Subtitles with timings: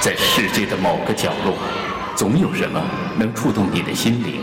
[0.00, 1.54] 在世界的某个角落，
[2.14, 2.80] 总有什么
[3.18, 4.40] 能触动你的心灵。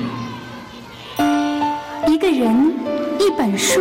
[2.08, 2.74] 一个人，
[3.20, 3.80] 一本书，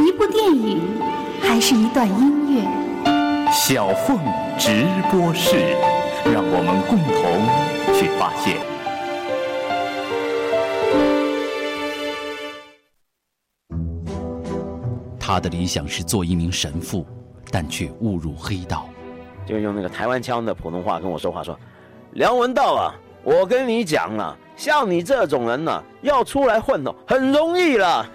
[0.00, 0.80] 一部电影，
[1.40, 2.68] 还是一段音乐？
[3.52, 4.18] 小凤
[4.58, 5.76] 直播室，
[6.24, 8.56] 让我们共同去发现。
[15.18, 17.06] 他的理想是做一名神父，
[17.52, 18.89] 但却误入黑道。
[19.50, 21.58] 就用那个台湾腔的普通话跟我说话，说
[22.14, 22.94] ：“梁文道啊，
[23.24, 28.08] 我跟你讲啊，像你这种人呢，要出来混哦，很容易了。”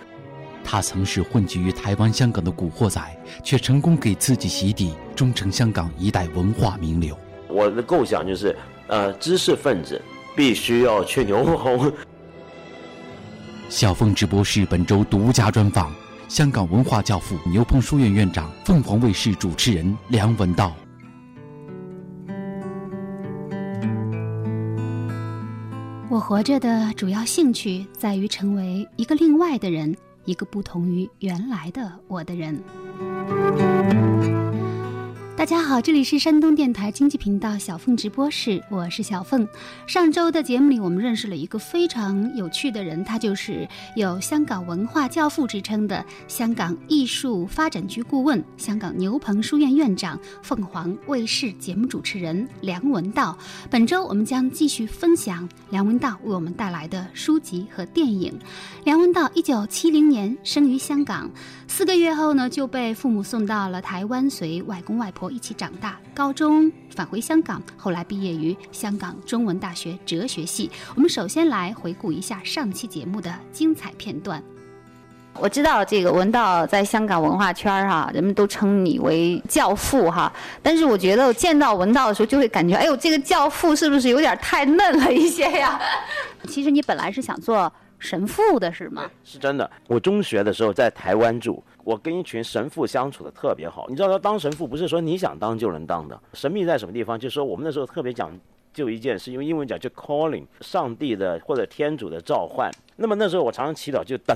[0.63, 2.99] 他曾是混迹于台湾、香港的古惑仔，
[3.43, 7.15] 却成功给自己洗底，终成香港一代文化名流。
[7.47, 8.55] 我的构想就是，
[8.87, 10.01] 呃，知识分子
[10.35, 11.91] 必须要去牛红。
[13.69, 15.93] 小凤直播室本周独家专访
[16.27, 20.73] 香港文化教父牛棚书院院长、凤凰卫视主持人梁文道。
[26.15, 32.57] 我活着的主要兴趣在于成为一个另外的人，一个不同于原来的我的人。
[35.37, 39.45] 大家好，这里是山东电台经济频道小凤直播室，我是小凤。
[39.85, 53.37] 上周的节目里，我们认识了一个非常有趣的人，他就是有香港文化教父之称的香港艺术发展局顾问、香港牛棚书院院长、凤凰卫视节目主持人梁文道。
[53.69, 58.33] 本周我们将继续分享梁文道为我们带来的书籍和电影。
[58.85, 61.29] 梁文道一九七零年生于香港。
[61.67, 65.99] 四个月后呢，就被父母送到了台湾，随外公外婆一起长大。
[66.13, 70.71] 高中返回香港，后来毕业于香港中文大学哲学系。
[70.95, 74.41] 我们首先来回顾一下上期节目的精彩片段。
[75.37, 80.31] 我知道这个文道在香港文化圈儿哈，人们都称你为教父哈。
[80.63, 85.77] 但是我觉得见到文道的时候，就会感觉，哎呦，这个教父是不是有点太嫩了一些呀？
[86.47, 87.69] 其实你本来是想做。
[87.97, 89.09] 神父的是吗？
[89.23, 89.69] 是真的。
[89.87, 93.85] 我中学的时候在台湾住，我跟一群神父相处的特别好。
[93.87, 96.19] 你知道，当神父不是说你想当就能当的。
[96.33, 97.17] 神秘在什么地方？
[97.17, 98.37] 就是说我们那时候特别讲
[98.73, 102.71] 究一件事，因为英文讲叫 calling，上帝的或者天主的召唤。
[102.95, 104.35] 那么那时候我常常祈祷，就等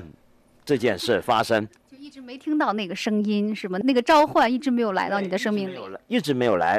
[0.64, 1.68] 这件事发生。
[1.92, 3.80] 就一直没听到那个声音，是吗？
[3.84, 6.78] 那个召唤一直没有来到你的生命里，一直没有来。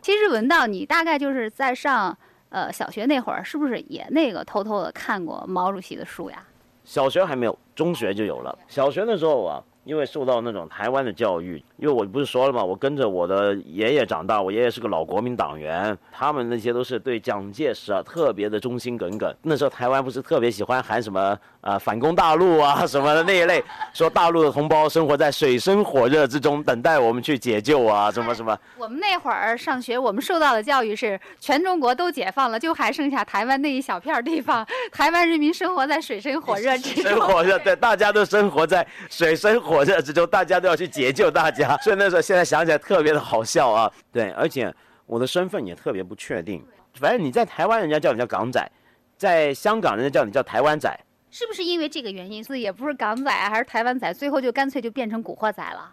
[0.00, 2.16] 其实文道你大概就是在上。
[2.50, 6.42] 呃，小学那会儿是不是也那个偷偷的看过毛主席的书呀？
[6.82, 8.58] 小学还没有，中学就有了。
[8.68, 9.62] 小学的时候啊。
[9.88, 12.62] 因为受到那种台湾的教育，因为我不是说了吗？
[12.62, 19.34] 我跟着我的爷爷长大，我爷爷是个老国民党员，他们那些都是对蒋介石啊特别的忠心耿耿。
[19.40, 28.54] 那时候台湾不是特别喜欢喊什么啊反攻大陆啊什么的那一类，说大陆的同胞生活在水深火热之中，等待我们去解救啊什么什么。
[28.76, 37.04] 我们那会儿上学，我们受到的教育是全中国都解放了，就还剩下台湾那一小片地方，台湾人民生活在水深火热之中。
[37.04, 39.77] 生火热，对，大家都生活在水深火。
[39.78, 43.90] 火热之中，大家都要去解救大家， 所以那时候现在想起来特别的好笑啊。
[44.10, 44.74] 对，而且
[45.06, 46.64] 我的身份也特别不确定。
[46.94, 48.60] 反正你在台湾，人家叫你叫港仔；
[49.16, 50.92] 在香港，人家叫你叫台湾仔。
[51.30, 55.92] 是不是因为这个原因，所以也不是港仔还是台湾仔，最后就干脆就变成古惑仔了？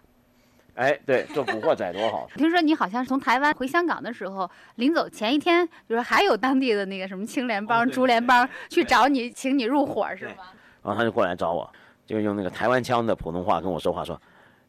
[0.74, 2.28] 哎，对，做古惑仔多好。
[2.34, 10.34] 听说你好像是从台湾回香港的时候，临走前一天，就是还有当地的那个什么青联帮、竹联帮去找你，请你入伙，是吗？
[10.82, 11.72] 然后他就过来找我。
[12.06, 14.20] 就用那个台湾腔的普通话跟我说话，说：“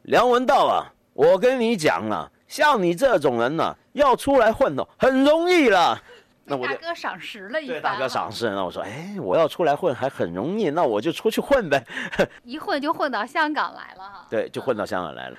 [0.03, 6.01] 梁文道啊，我跟你讲啊，像你这种人呢，要出来混哦，很容易了。”
[6.49, 7.81] 那我大哥赏识了一番。
[7.81, 11.85] 大哥赏识，那我说，哎，我要出来混还很容易，那我就出去混呗。
[12.45, 14.25] 一混就混到香港来了哈。
[14.29, 15.37] 对，就混到香港来了。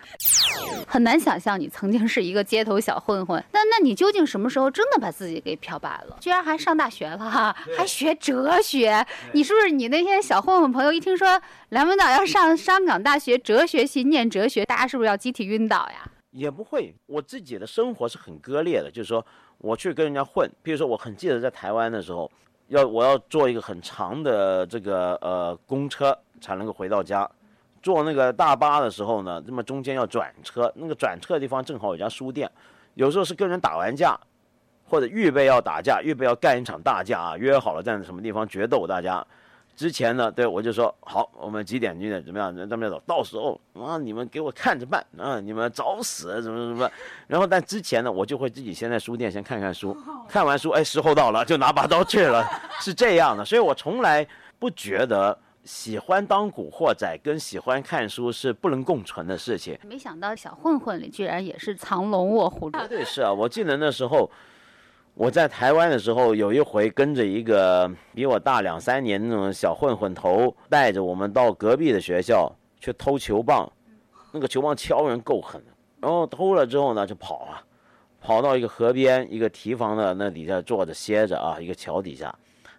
[0.87, 6.19] 很难想象你曾经是一个街头小混混，那那你究竟什么时候真的把自己给漂白了？
[6.21, 9.07] 居然还上大学了哈，还学哲学。
[9.33, 11.41] 你是不是你那些小混混朋友一听说
[11.71, 16.07] 梁文道要上香港大学哲学系念哲学，大家是不是要集体晕倒呀？
[16.33, 19.25] 也不会，我自己的生活是很割裂的，就是说。
[19.59, 22.31] 我去跟人家混，比如说我很记得在台湾的时候，
[22.69, 27.29] 要我要坐一个很长的这个呃公车才能够回到家，
[27.83, 32.51] 坐那个大巴的时候呢，那么中间要转车，那个转车的地方正好有家书店，
[32.95, 34.19] 有时候是跟人打完架，
[34.89, 39.27] 或者预备要打架，预备要干一场大架啊，约好了在什么地方决斗大家。
[39.79, 42.53] 之前呢，对我就说好，我们几点几点怎么样？
[42.69, 46.91] 咱们走，到时候啊，你们给我看着办啊，你们找死怎么怎么？
[47.29, 49.97] 然后但之前呢，我就会自己先在书店先看看书，
[50.29, 52.45] 看完书，哎，时候到了，就拿把刀去了，
[52.83, 53.45] 是这样的。
[53.45, 54.27] 所以我从来
[54.59, 59.79] 不觉得喜欢当古惑仔跟喜欢看书是不能共存的事情。
[59.87, 62.69] 没想到小混混里居然也是藏龙卧虎。
[62.69, 64.29] 对，是啊，我记得那时候。
[65.19, 72.49] 我在台湾的时候，有一回跟着一个比我大两三年那种小混混头，带着我们到隔壁的学校
[72.79, 73.69] 去偷球棒，
[74.31, 75.73] 那个球棒敲人够狠的。
[76.01, 77.61] 然后偷了之后呢，就跑啊，
[78.21, 82.33] 跑到一个河边，一个堤防的那底下坐着歇着啊，一个桥底下，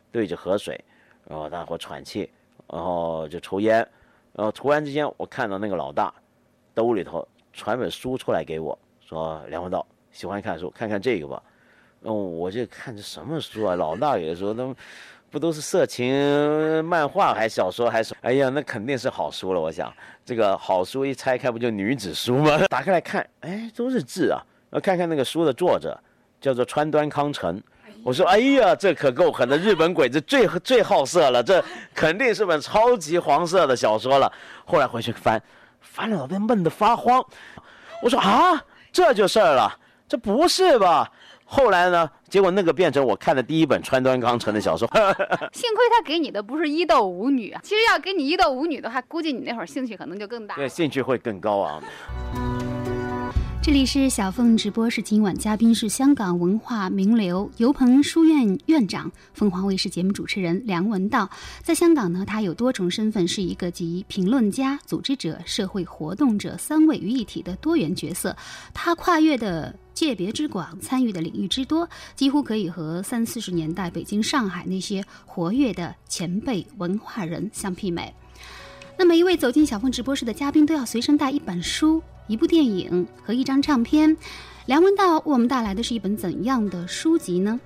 [0.09, 0.81] 对着河水，
[1.27, 2.31] 然后大伙喘气，
[2.71, 3.85] 然后就抽烟，
[4.31, 6.13] 然后突然之间我看到那个老大
[6.73, 11.43] 兜里头传本书出来给我，说梁文道喜欢看书，看看这个吧。
[12.03, 13.75] 哦，我就看这什么书啊？
[13.75, 14.75] 老大有的时候都
[15.29, 19.59] 不都是色情漫画，还小说，还是哎呀，那肯定是好书了。
[19.59, 19.93] 我想
[20.25, 22.57] 这个好书一拆开，不就女子书吗？
[22.69, 24.41] 打开来看，哎，都是字啊。
[24.69, 25.99] 然后看看那个书的作者，
[26.39, 27.61] 叫做川端康成。
[28.01, 31.63] 我说，哎呀，这可够狠的，日本鬼子最最好色了，这
[31.93, 34.31] 肯定是本超级黄色的小说了。
[34.63, 35.41] 后来回去翻，
[35.81, 37.21] 翻了脑袋闷得发慌。
[38.01, 41.11] 我说啊，这就事儿了，这不是吧？
[41.51, 42.07] 后来呢？
[42.29, 44.87] 结果那个变成我看的第一本川端康成的小说。
[45.51, 47.59] 幸亏他给你的不是一斗舞女啊！
[47.63, 50.53] 其实要给你一斗舞女的话，估计你那会儿兴趣可能就更大。
[50.53, 51.81] 对，兴趣会更高昂。
[53.69, 61.29] 这里是小凤直播室，今晚嘉宾是香港文化名流油棚书院院长、凤凰卫视节目主持人梁文道。
[61.61, 68.35] 在香港呢，他有多重身份，是一个集评论家、组织者、社会活动者三位于一体的多元角色。
[68.73, 78.11] 他跨越的界别之广，参与的领域之多，几乎可以和三四十年代北京、上海那些活跃的前辈文化人相媲美。
[78.97, 82.01] 那每一位走进小凤直播室的嘉宾都要随身带一本书。
[82.29, 84.15] 一部电影和一张唱片，
[84.67, 87.59] 梁文道为我们带来的是一本怎样的书籍呢？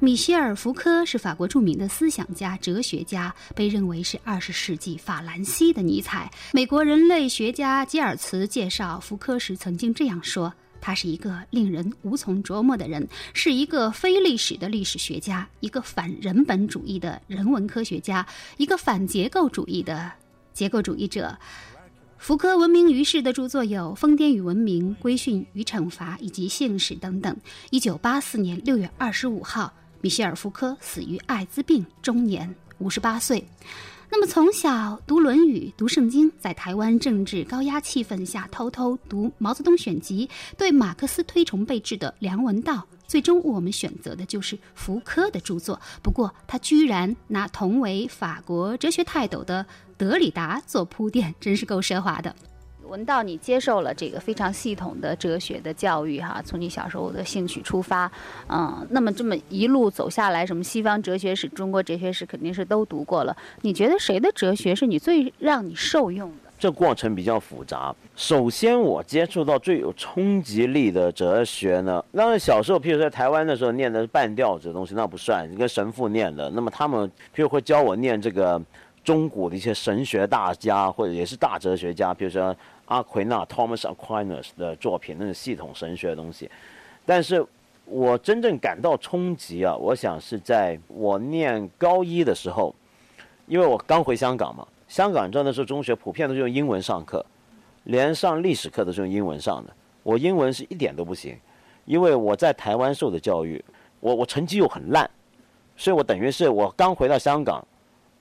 [0.00, 6.28] 米歇尔·福柯是法国著名的思想家、哲学家，被认为是二十世纪法兰西的尼采。
[6.52, 10.52] 美国人类学家吉尔茨介绍福柯时曾经这样说
[10.82, 20.10] ：“他是一个令人无从琢磨的人，是一个非历史的历史学家，一个反人本主义的人文科学家，一个反结构主义的
[20.52, 21.38] 结构主义者。”
[22.20, 27.34] 福柯闻名于世的著作有《疯癫与文明》《规训与惩罚》以及《信使》等等。
[27.70, 29.72] 一九八四年六月二十五号，
[30.02, 33.42] 米歇尔·福柯死于艾滋病，终年五十八岁。
[34.10, 40.26] 那么，从小读《论语》、读圣经，在台湾政治高压气氛下偷偷读《毛泽东选集》，
[40.58, 45.80] 对马克思推崇备至的梁文道，最终我们选择的就是福柯的著作。
[46.00, 49.66] 不过，他居然拿同为法国哲学泰斗的。
[49.98, 52.32] 德里达做铺垫，真是够奢华的。
[52.84, 58.10] 文道，你接受了这个非常系统的哲学的教育，哈，从你小时候的兴趣出发，
[58.48, 63.36] 嗯，那么这么一路走下来，什么西方哲学史、中国哲学史，肯定是都读过了。
[63.62, 66.32] 你觉得谁的哲学是你最让你受用？
[66.60, 67.92] 这过程比较复杂。
[68.14, 76.48] 首先，我接触到最有冲击力的哲学呢，当然小时候，譬如在台湾的时候念的是半吊子的东西，那不算，你跟神父念的。
[76.50, 78.62] 那么他们譬如会教我念这个。
[79.02, 82.54] 中古的一些神学大家，或者也是大哲学家，比如说
[82.84, 86.50] 阿奎那 （Thomas Aquinas） 的作品，那是系统神学的东西。
[87.06, 87.44] 但是
[87.86, 92.74] 我真正感到冲击啊，我想是在我念高一的时候，
[93.46, 97.24] 因为我刚回香港嘛，香港道那时候中学普遍都是用英文上课，
[97.84, 99.72] 连上历史课都是用英文上的。
[100.02, 101.38] 我英文是一点都不行，
[101.84, 103.64] 因为我在台湾受的教育，
[104.00, 105.08] 我我成绩又很烂，
[105.76, 107.64] 所以我等于是我刚回到香港。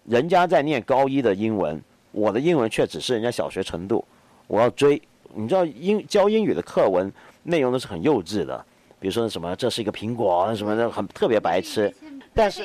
[0.05, 4.05] 人家在念高一的英文，我的英文却只是人家小学程度。
[4.45, 5.01] 我要追，
[5.33, 7.11] 你知道英教英语的课文
[7.41, 8.63] 内容都是很幼稚的，
[8.99, 11.91] 比如说什么这是一个苹果什么的，很特别白痴。
[12.31, 12.63] 但是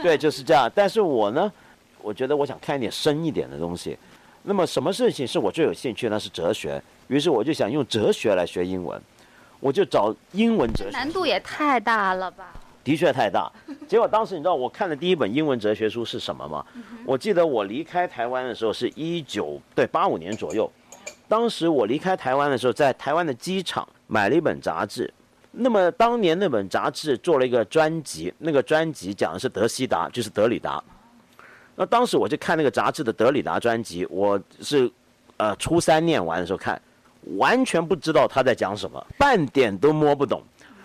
[0.00, 0.70] 对，就是这样。
[0.72, 1.52] 但是我呢，
[2.04, 3.96] 我觉得我想看一点深一点的东西。
[4.42, 6.10] 那么什么事情是我最有兴趣？
[6.10, 6.80] 那是哲学。
[7.08, 9.00] 于是我就想用哲学来学英文，
[9.58, 10.90] 我就找英文哲学。
[10.90, 12.52] 难度也太大了吧？
[12.82, 13.50] 的确太大，
[13.88, 16.62] 结果当时你知道我看的第一本英文哲学书是什么吗？
[17.06, 20.70] 我记得我离开台湾的时候是一九对八五年左右，
[21.26, 25.10] 当时我离开台湾的时候，在台湾的机场买了一本杂志，
[25.50, 30.82] 那么当年那本杂志做了一个专辑，那个专辑讲的是德西达，就是德里达。
[31.76, 34.90] 那当时我就看那个杂志的德里达专辑，我是
[35.36, 36.80] 呃初三念完的时候看，
[37.36, 40.42] 完全不知道他在讲什么，半点都摸不懂。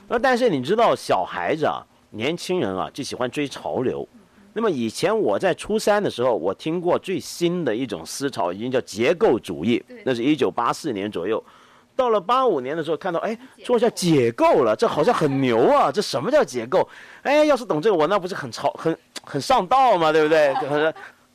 [0.07, 1.85] 那但是你知道小孩子啊？
[2.11, 4.07] 年轻人啊，就喜欢追潮流。
[4.51, 9.83] 那么以前我在初三的时候，我听过最新的一种思潮，已经叫结构主义。
[10.03, 11.41] 那是一九八四年左右。
[11.95, 15.91] 到了八五年的时候，看到哎，说叫解构了，这好像很牛啊！
[15.91, 16.87] 这什么叫解构？
[17.21, 20.11] 哎，要是懂这个，我那不是很潮、很很上道嘛？
[20.11, 20.53] 对不对？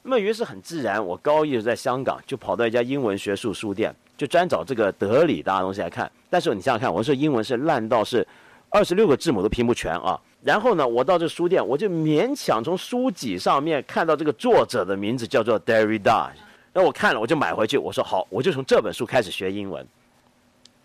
[0.03, 6.11] 那么于是很自然，我高一就在香港，就跑到一家英文学术书店，就专找这个德里达的东西来看。
[6.29, 8.27] 但是你想想看，我说英文是烂到是。
[8.71, 10.21] 二十六个字母都拼不全啊。
[10.43, 16.31] 然后呢，我到这书店，我就勉强从书籍上面看到这个作者的名字叫做 Derrida，
[16.73, 19.87] 那我看了，我就买回去，我说好，我就从这本书开始学英文。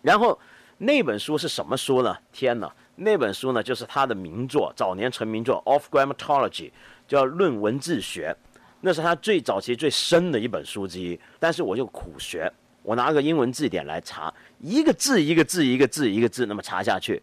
[0.02, 0.38] 然后
[0.78, 2.16] 那本书是什么书呢？
[2.30, 6.68] 天哪，那本书呢就是他的名作，早年成名作《Of Grammatology》，
[7.08, 8.36] 叫《论文字学》，
[8.82, 11.18] 那是他最早期最深的一本书之一。
[11.38, 12.52] 但是我就苦学，
[12.82, 17.22] 我拿个英文字典来查，一个字一个字一个字一个字那么查下去。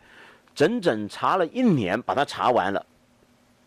[0.55, 2.83] 整整查了一年，把它查完了，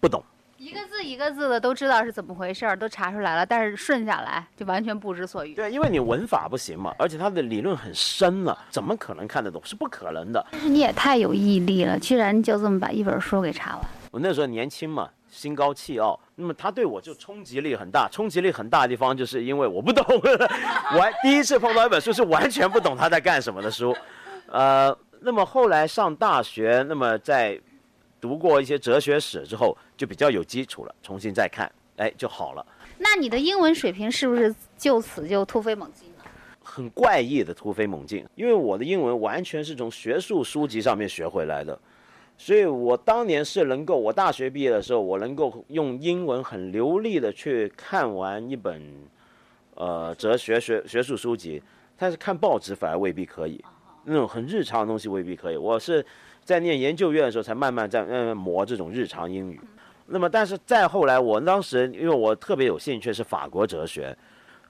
[0.01, 0.21] 不懂，
[0.61, 5.55] 一个字一个字的都知道是怎么回事儿，都查出来了，但是顺下来就完全不知所云。
[5.55, 9.59] 对，因为你文法不行嘛，而且它的理论很深了，怎么可能看得懂？
[9.65, 10.47] 是不可能的。
[10.53, 13.81] 但是你也太有毅力了，居然就这么把一本书给查完。
[14.11, 18.07] 我那时候年轻嘛，心高气傲，那么他对我就冲击力很大。
[18.13, 20.05] 冲击力很大的地方，就是因为我不懂，
[20.95, 23.97] 我还第一次碰到一本书是完全不懂他在干什么的书，
[24.53, 24.95] 呃。
[25.23, 27.61] 那么后来上大学，那么在
[28.21, 32.67] 读过一些哲学史之后，就比较有基础了，重新再看，哎，就好了。
[32.99, 36.25] 那你的英文水平是不是就此就突飞猛进了？
[36.63, 41.77] 很怪异的突飞猛进，因为我的英文完全是从学术书籍上面学回来的，
[42.37, 48.83] 所以我当年是能够，我大学毕业的时候，我能够用英文很流利的去看完一本
[49.75, 51.61] 呃哲学学学术书籍，
[51.97, 53.65] 但是看报纸反而未必可以。
[54.05, 55.57] 那种很日常的东西未必可以。
[55.57, 56.05] 我是
[56.45, 59.61] 在念研究院的时候才慢慢在慢慢磨这种日常英语。
[60.07, 64.17] 那么，但是再后来，我当时因为我特别有兴趣是法国哲学，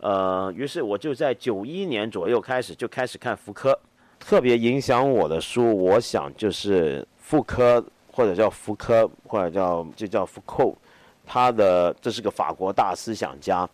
[0.01, 3.79] 呃，于是我就在九一年左右开始就开始看福柯。
[4.19, 7.83] 特别影响我的书，我想就是福柯
[8.13, 10.77] 或者叫福柯或者叫就叫福寇，
[11.25, 13.67] 他的这是个法国大思想家。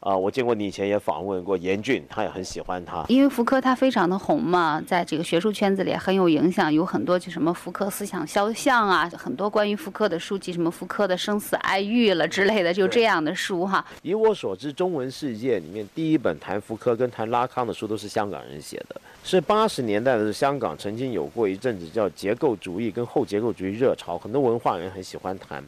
[0.00, 3.04] 啊，我见过你以前也访问过严俊，他也很喜欢他。
[3.08, 13.84] 因为福柯他非常的红嘛，在这个学术圈子里很有影响，有很多就什么福柯思想肖像啊，很多关于福柯的书籍，什么福柯的生死爱欲了之类的，就这样的书哈。
[14.00, 18.98] 以我所知，中文世界里面第一本谈福柯跟谈拉康的书都是香港人写的。
[19.22, 25.62] 是八十年代的香港曾经有过一阵子叫结构主义跟后结构主义热潮，很多文化人很喜欢谈。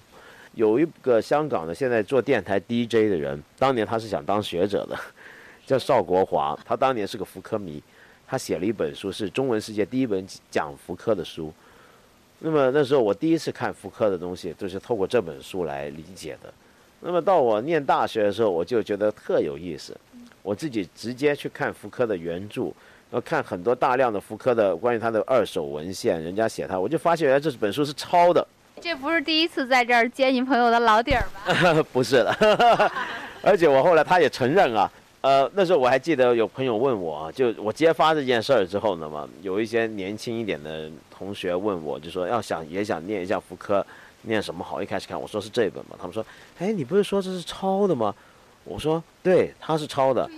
[0.54, 4.98] 有一个香港的现在做电台 DJ 的人，当年他是想当学者的，
[5.66, 6.58] 叫邵国华。
[6.64, 7.82] 他当年是个福柯迷，
[8.26, 11.52] 他写了一本书，是中文世界第一本讲福柯的书。
[12.40, 16.52] 那么那时候我第一次看福柯的东西，就是透过这本书来理解的。
[17.00, 19.96] 那么到我念大学的时候，我就觉得特有意思，
[20.42, 22.64] 我自己直接去看福柯的原著，
[23.10, 28.46] 然后看很多大量的福柯的关于他的二手文献，人家写他，我就发现原来这本书是抄的。
[28.82, 31.80] 这不是第一次在这儿揭你朋友的老底儿吧？
[31.92, 32.90] 不是的，
[33.40, 34.90] 而且我后来他也承认啊。
[35.20, 43.86] 呃，那时候我还记得有朋友问我，就我揭发这件事儿之后呢嘛，有一些年轻一点的同学问我，就说要想也想念一下福柯，
[44.22, 44.82] 念什么好？
[44.82, 46.26] 一开始看我说是这本嘛，他们说，
[46.58, 48.12] 哎，你不是说这是抄的吗？
[48.64, 50.28] 我说对，他是抄的。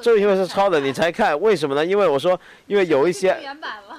[0.00, 1.84] 就因为是抄的，你才看，为什么呢？
[1.84, 3.36] 因为我说，因为有一些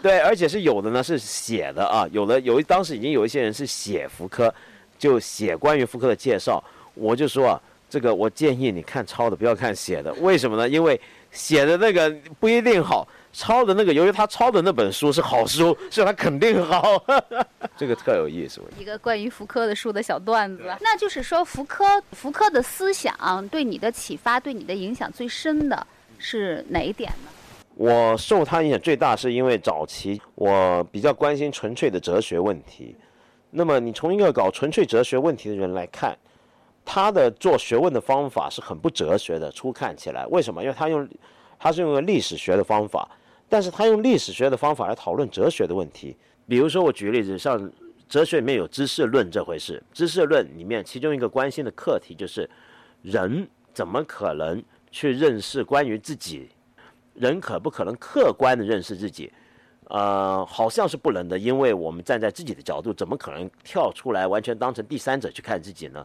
[0.01, 4.53] 对，而且是有的呢，是写的啊，有的有当时已经有一些人是写福柯，
[4.97, 6.63] 就写关于福柯的介绍，
[6.93, 10.67] 我就说啊，这个我建议你看抄的，不要看写的，为什么呢？
[10.67, 10.99] 因为
[11.31, 17.01] 写的那个不一定好，抄的那个，由于他抄的那本书是好书，所以他肯定好，
[17.77, 18.62] 这个特有意思。
[18.77, 25.88] 一个关于福柯的书的小段子，那就是说福柯福柯的思想对你的启发，对你的影响最深的。
[26.17, 27.31] 是哪一点呢？
[27.75, 32.93] 我受他影响最大，是因为早期我比较关心纯粹的哲学问题。
[33.51, 36.17] 那么你从一个搞纯粹哲学问题的人来看，
[36.83, 39.50] 他的做学问的方法是很不哲学的。
[39.50, 40.62] 初看起来，为什么？
[40.62, 41.07] 因为他用
[41.57, 43.09] 他是用历史学的方法，
[43.49, 46.15] 但是他用历史学的方法来讨论哲学的问题。
[46.47, 47.69] 比如说，我举个例子，像
[48.07, 52.49] 哲学里面有知识论这回事，知识论里面其中一个关心的课题就是
[53.01, 54.63] 人怎么可能。
[54.91, 56.49] 去认识关于自己，
[57.13, 59.31] 人可不可能客观的认识自己？
[59.83, 66.03] 呃，好像是不能的，因为我们站在自己的角度，怎么可能跳出来完全当成第三者去看自己呢？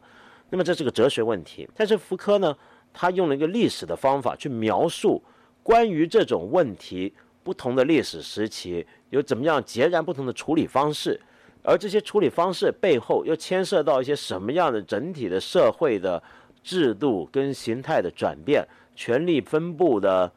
[0.50, 1.66] 那么这是个哲学问题。
[1.74, 2.54] 但是福柯呢，
[2.92, 5.22] 他用了一个历史的方法去描述
[5.62, 11.20] 关于这种问题，不同的历史时期有怎么样截然不同的处理方式，
[11.62, 16.20] 而这些处理方式背后又牵涉到一些什么样的整体的社会的。
[16.64, 20.32] 制度跟形态的转变，权力分布的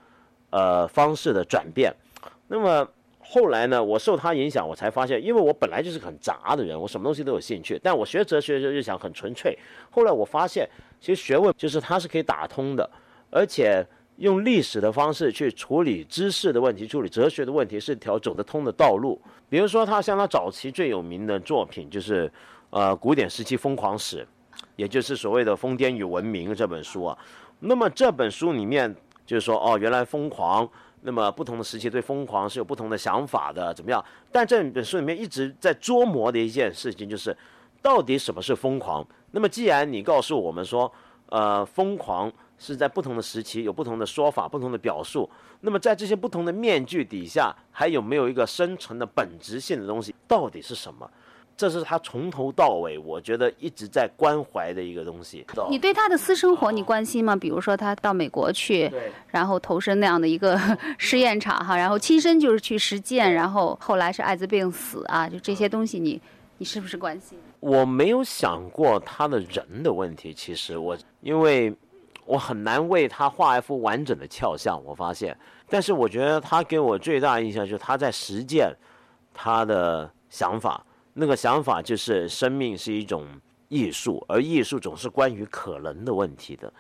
[0.50, 1.90] 呃方式的转变，
[2.50, 2.86] 那么
[3.18, 9.58] 后来呢，我受他影响，我才发现，因为我本来就是很杂的人，我什么东西都有兴趣，但我学哲学的时候就想很纯粹。
[9.90, 12.90] 后来我发现，其实学问就是它是可以打通的，
[13.32, 13.88] 而且
[14.18, 19.20] 用历史的方式去处理知识的问题，处理哲学的问题，是一条走得通的道路。
[19.48, 22.32] 比如说，他像他早期最有名的作品就是，
[22.72, 24.28] 呃，古典时期疯狂史，
[24.76, 27.18] 也就是所谓的《疯癫与文明》这本书啊。
[27.60, 28.94] 那么这本书里面
[29.26, 30.68] 就是说，哦，原来疯狂，
[31.02, 34.04] 那么不同的时期对疯狂是有不同的想法的，怎么样？
[34.32, 37.38] 但这本书里面一直在琢磨的一件事情就是，
[37.84, 39.08] 到底什么是疯狂？
[39.30, 40.92] 那么既然你告诉我们说，
[41.28, 42.34] 呃，疯狂。
[42.58, 45.30] 是在不同的时期有不同的说法、不同的表述。
[45.62, 50.14] 那么在这些不同的面具底下，还有没有一个深层的本质性的东西？
[50.28, 51.10] 到底是什么？
[51.56, 55.44] 这是他从头到尾，我觉得一直在关怀的一个东西。
[55.72, 57.36] 你对他的私生活你关心吗？
[57.36, 58.92] 比如说他到美国去，
[59.30, 60.56] 然后投身那样的一个
[61.00, 66.22] 试验场哈，然后亲身就是去实践，然后后来是艾滋病死啊，就这些东西，你
[66.60, 67.40] 你是不是关心？
[67.60, 71.76] 我没有想过他的人的问题，其实我因为。
[72.28, 75.36] 我很难为他画一幅完整的肖像，我发现。
[75.70, 78.72] 但是我觉得他给我最大印象就是他在实践
[79.34, 80.86] 他的想法。
[81.14, 83.26] 那个想法就是生命是一种
[83.70, 86.72] 艺术，而艺术总是关于可能的问题的。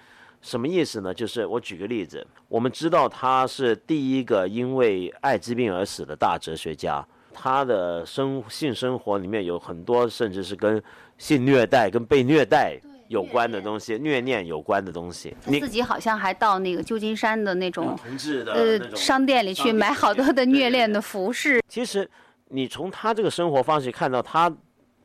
[0.41, 1.11] 什么意思呢？
[1.13, 10.81] 就是我举个例子，我们知道他是第一个因为艾滋病而死的大哲学家，他的生性生活里面有很多，甚至是跟
[11.17, 12.79] 性虐待、跟被虐待。
[13.07, 15.35] 有关的东西，虐恋有关的东西。
[15.45, 17.97] 你自己好像还到那个旧金山的那种
[18.45, 21.61] 呃商店里去买好多的虐恋的服饰。
[21.67, 22.09] 其实，
[22.49, 24.53] 你从他这个生活方式看到他，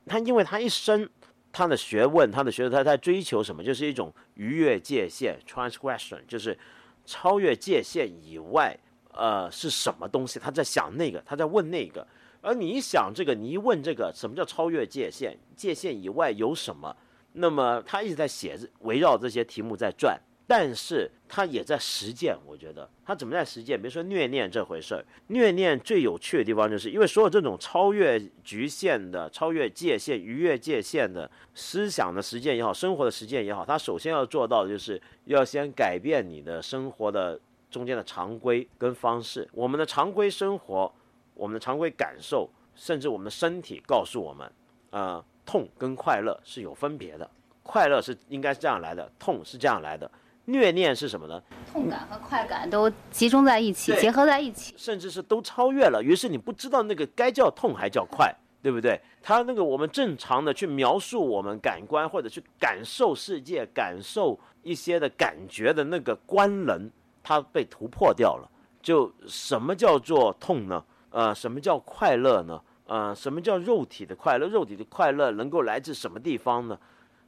[0.06, 1.08] 他因为他一生
[1.52, 6.58] 他的学问，他的学他在追求什么，就是一种逾越界限 （transgression），就是
[7.04, 8.76] 超越界限以外，
[9.12, 10.38] 呃，是什么东西？
[10.38, 12.06] 他在想那个，他在问那个。
[12.40, 15.36] 而你一想这个，你一问这个，什么叫超越界限？
[15.54, 16.92] 界限以外有什么？
[17.32, 22.36] 那么他一直在写，围绕这些题目在转，但是他也在实践。
[22.46, 23.80] 我觉得他怎么在实践？
[23.80, 39.48] 比如说虐恋这回事儿，虐恋最有趣的地方就是，因为所有这种超越局限的、超越界限、逾越界限的思想的实践也好，生活的实践也好，他首先要做到的就是要先改变你的生活的中间的常规跟方式。
[39.52, 40.92] 我们的常规生活，
[41.32, 44.52] 我们的常规感受，甚至我们的身体告诉我们，
[44.90, 45.24] 啊。
[45.44, 47.28] 痛跟快乐是有分别的，
[47.62, 50.10] 快乐是应该是这样来的，痛是这样来的。
[50.44, 51.40] 虐恋是什么呢？
[51.72, 56.02] 痛感和快感都集中在一起，结合在一起，甚至是都超越了。
[56.02, 59.00] 于是你不知道那个该叫痛还叫快，对不对？
[59.22, 66.90] 他那个我们正常的去描述我们感官或者去感受世界、感受一些的感觉的那个官能，
[67.22, 68.50] 它被突破掉了。
[68.82, 70.84] 就什么叫做痛呢？
[71.10, 72.60] 呃，什么叫快乐呢？
[72.92, 74.46] 呃，什么叫肉体的快乐？
[74.48, 76.78] 肉体的快乐能够来自什么地方呢？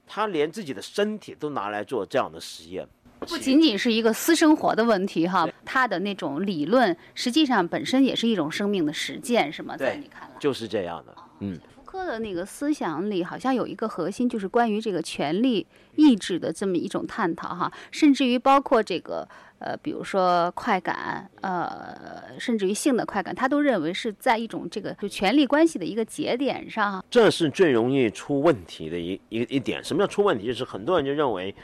[0.07, 2.87] 他连自己的身体都拿来做这样的实验，
[3.27, 5.49] 不仅仅是一个私生活的问题哈。
[5.65, 9.77] 他的那种理论，实际上本身也是一种生命的实践，是吗？
[9.77, 11.15] 在你看来，就是这样的。
[11.41, 19.29] 嗯，福柯的那个思想里好像有一个核心，就是关于这个权力意志的这么一种探讨哈，甚至于包括这个。
[19.61, 29.83] 呃，比如说快感，呃，甚至于性的快感，他都认为是在一种这个就权力关系的一个节点上，这是最容易出问题的一一一点。
[29.83, 30.49] 什么叫出问题？
[30.49, 31.55] 就是很多人就认为，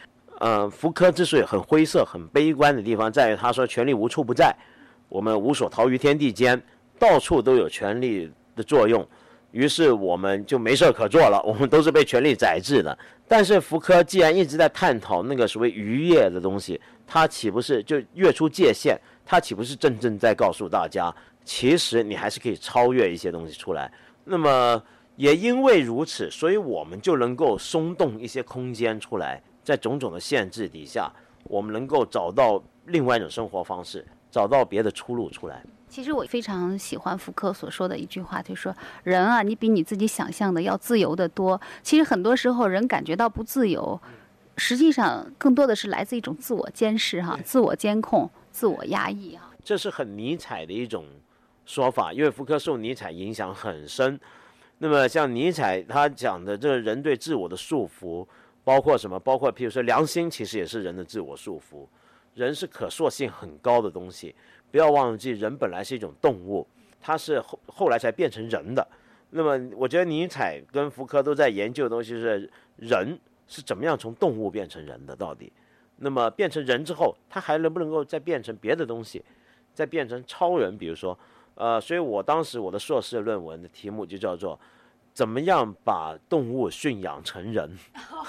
[0.40, 4.56] 呃，福柯之所以很灰色、很悲观的地方，在于他说权力无处不在，
[5.08, 6.60] 我们无所逃于天地间，
[6.98, 9.06] 到处都有权力的作用，
[9.52, 12.98] 于是我们就没事可做了，我们都是被权力宰制的。
[13.28, 18.98] 但是福柯既然一直在探讨那个所谓愉悦的东西，他岂不是就越出界限？
[19.26, 23.92] 他岂不是真正在告诉大家，其实你还是可以超越一些东西出来？
[24.24, 24.82] 那么
[25.16, 31.08] 也因为如此，所以我们就能够松动一些空间出来，在种种的限制底下，
[31.44, 35.64] 我们能够找到另外一种生活方式，找到别的出路出来。
[35.88, 44.00] 其实我非常喜欢福柯所说的一句话，就是说：“人啊，你比你自己想象的要自由的多。”其实很多时候，人感觉到不自由，
[44.56, 49.50] 实际上更多的是来自一种自我监视、哈、自我监控、自我压抑啊。
[49.64, 51.04] 这是很尼采的一种
[51.64, 54.18] 说法，因为福柯受尼采影响很深。
[54.78, 58.26] 那么像尼采他讲的，这个人对自我的束缚，
[58.62, 59.18] 包括什么？
[59.18, 61.86] 包括譬如说良心，其实也是人的自我束缚。
[62.34, 64.34] 人是可塑性很高的东西。
[64.70, 66.66] 不要忘记，人本来是一种动物，
[67.00, 68.86] 它是后后来才变成人的。
[69.30, 73.18] 那么，我觉得尼采跟福柯都在研究的东西是人
[73.48, 75.52] 是怎么样从动物变成人的，到底。
[75.96, 79.22] 那么变成人之后，他还能不能够再变成别的东西，
[79.74, 80.78] 再变成超人？
[80.78, 81.18] 比如说，
[81.56, 84.58] 呃，所以我当时我的硕士论文的题目就叫做
[85.12, 87.78] “怎么样把动物驯养成人”。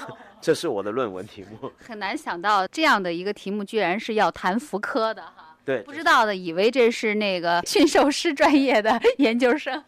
[0.41, 1.71] 这是我的论文题目。
[1.77, 5.55] 很难想到这样的一个题目，居然是要谈福柯的哈。
[5.63, 9.83] 对，不知道的以为这是那个驯兽师专业的研究生。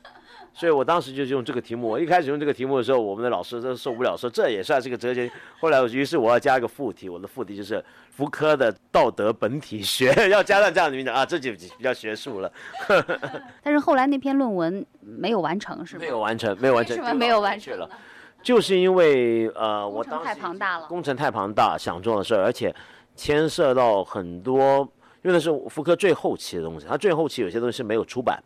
[0.54, 1.88] 所以我当时就用这个题目。
[1.88, 5.30] 我一开始用这个题目的时候，我们的老师都受不了，说这也算是个哲学。
[5.60, 12.52] 后来，于是我要加一个副题，我的副题就是福柯的道德本体学，要加上这样的名字啊，这就比较学术了。
[13.64, 16.02] 但是后来那篇论文没有完成，是吗？
[16.02, 16.98] 没有完成，没有完成。
[16.98, 17.90] 为什么没有完成了？
[18.44, 22.76] 就是因为呃，我当时太庞大了，工程太庞大，想做的事儿，而且
[23.16, 24.80] 牵涉到很多，
[25.24, 28.38] 因为那是福柯最后期的东西，他最后期有些东西是没有出版。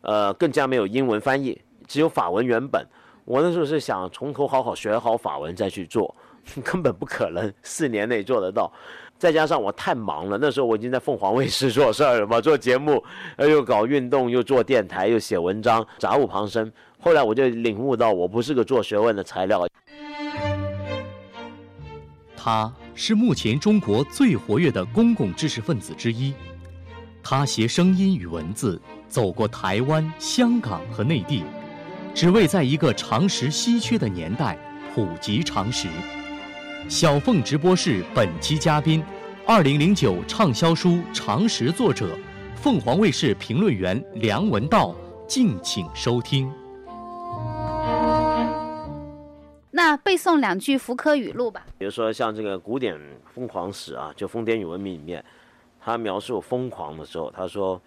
[0.00, 2.86] 呃，更加没有英文翻译，只有法文原本。
[3.24, 6.14] 我那时候是想从头好好学好法文再去做，
[6.64, 8.72] 根本不可能四年内做得到。
[9.18, 13.02] 再加上我太忙了，那时候我已经在凤凰卫视做事儿了嘛，做节目，
[13.38, 16.70] 又搞运动，又做电台，又写文章，杂物旁生。
[17.00, 19.66] 后来我就领悟到，我不是个做学问的材料。
[22.36, 26.32] 他是目前中国最活跃的公共知识分子之一，
[27.22, 28.80] 他携声音与文字。
[29.08, 31.42] 走过台湾、香港和内地，
[32.14, 34.56] 只为在一个常识稀缺的年代
[34.94, 35.88] 普及常识。
[36.90, 39.02] 小凤直播室本期嘉宾，
[39.46, 42.16] 二零零九畅销书《常识》作者，
[42.54, 44.94] 凤凰卫视评论员梁文道，
[45.26, 46.50] 敬请收听。
[49.70, 51.64] 那背诵两句福柯语录吧。
[51.78, 52.98] 比如说像这个古典
[53.34, 55.24] 疯狂史啊，就《疯癫与文明》里面，
[55.80, 57.80] 他描述疯狂的时候，他说。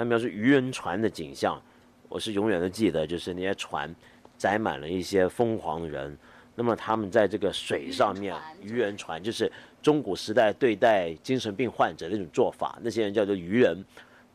[0.00, 1.60] 他描述渔人船的景象，
[2.08, 3.94] 我是永远都记得，就是那些船
[4.38, 6.16] 载满了一些疯狂的人。
[6.54, 12.78] 那么他们在这个水上面，渔人船就是中古时代对待精神病患者那种做法。
[12.80, 13.84] 那些人叫做渔人，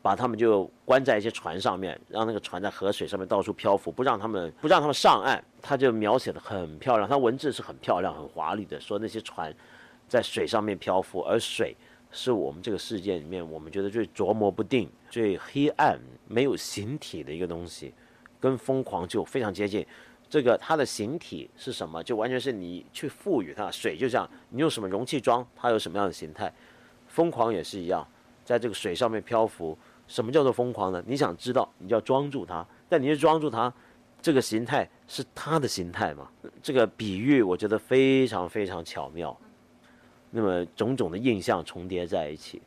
[0.00, 5.42] 把他们就关在一些船上面，让那个船在河水上面到处漂浮，不让他们不让他们上岸。
[5.60, 9.52] 他就描写的很漂亮，他文字是很漂亮、很华丽的，说那些船
[10.06, 11.76] 在水上面漂浮，而水。
[12.16, 17.92] 是我们这个世界里面，我们觉得最琢磨不定、最黑暗、没有形体的一个东西，
[18.40, 19.86] 跟疯狂就非常接近。
[20.28, 22.02] 这个它的形体是什么？
[22.02, 23.70] 就完全是你去赋予它。
[23.70, 26.52] 水就这样，你用什么容器装，它有什么样的形态。
[27.06, 28.04] 疯狂也是一样，
[28.44, 29.76] 在这个水上面漂浮。
[30.08, 31.02] 什么叫做疯狂呢？
[31.06, 32.66] 你想知道，你就要装住它。
[32.88, 33.72] 但你是装住它，
[34.22, 36.30] 这个形态是它的形态吗？
[36.62, 39.36] 这个比喻我觉得非常非常巧妙。
[40.30, 42.60] 那么种种的印象重叠在一起，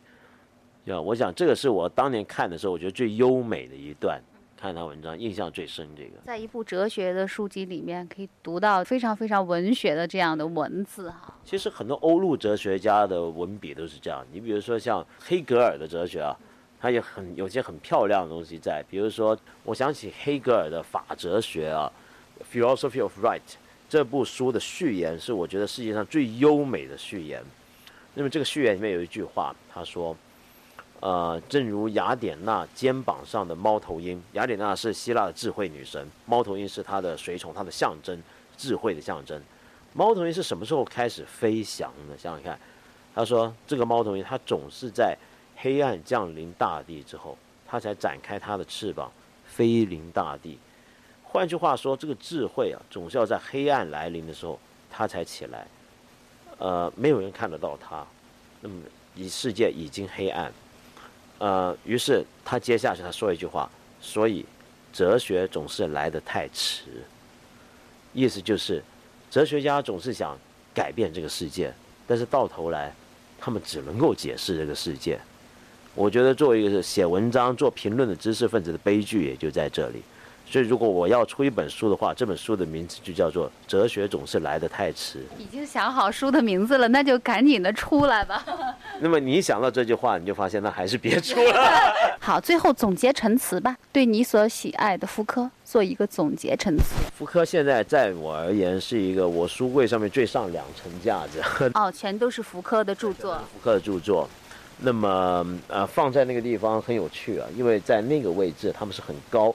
[0.85, 4.21] 对吧，我想这个是我当年看的时候，我觉得最优美的一段，
[4.57, 5.87] 看他文章印象最深。
[5.95, 11.33] 这个在一部哲学的书籍里面可以读到非常非常文学的这样的文字哈。
[11.43, 16.35] 其实很多欧陆哲学家的文笔都是这样，你比如说像黑格尔的哲学啊，
[16.79, 21.91] 他也很有些很漂亮的东西在，比如说我想起黑格尔的法哲学啊，
[22.53, 23.39] 《Philosophy of Right》
[23.89, 27.43] 这部书的序言是我觉得世界上最优美的序言。
[28.13, 30.15] 那么这个序言里面有一句话，他说
[31.01, 38.21] ：“呃，正如雅典娜肩膀上的猫头鹰，雅典娜是希腊的智慧女神，猫头鹰是她的随从，她的象征，
[38.55, 39.41] 智慧的象征。
[39.93, 42.15] 猫头鹰是什么时候开始飞翔的？
[42.15, 42.59] 想想看，
[43.15, 45.17] 他说这个猫头鹰它总是在
[45.57, 49.11] 黑暗降临大地之后，它才展开它的翅膀
[49.47, 50.59] 飞临大地。
[51.31, 54.59] 换句话说，这个智慧啊，总是要在黑暗来临的时候，
[54.91, 55.65] 它才起来。”
[56.59, 58.05] 呃，没有人看得到他，
[58.59, 58.81] 那么，
[59.15, 60.51] 以世界已经黑暗，
[61.37, 64.45] 呃，于是他接下去他说一句话，所以，
[64.91, 66.83] 哲学总是来得太迟。
[68.11, 68.83] 意思就是，
[69.31, 70.37] 哲学家总是想
[70.73, 71.73] 改变这个世界，
[72.05, 72.93] 但是到头来，
[73.39, 75.17] 他们只能够解释这个世界。
[75.95, 80.03] 我觉得作为一个写文章、做评论的知识分子的悲剧也就在这里。
[80.49, 85.19] 所以，如果我要出一本书的话，这本书的名字就叫做《哲学总是来得太迟》。
[85.37, 88.43] 已经想好书的名字了，那就赶紧的出来吧。
[88.99, 91.93] 那么你一想到这句话，你就发现那还是别出了。
[92.19, 96.95] 好，最后总结陈词吧，对你所喜爱的福柯做一个总结陈词。
[97.15, 101.43] 福柯现在在我而言是一个我书柜上面最上两层架子。
[101.75, 103.37] 哦，全都是福柯的著作。
[103.53, 104.27] 福柯的著作，
[104.79, 109.53] 那么呃放在那个地方很有趣啊，因为在那个位置他们是很高。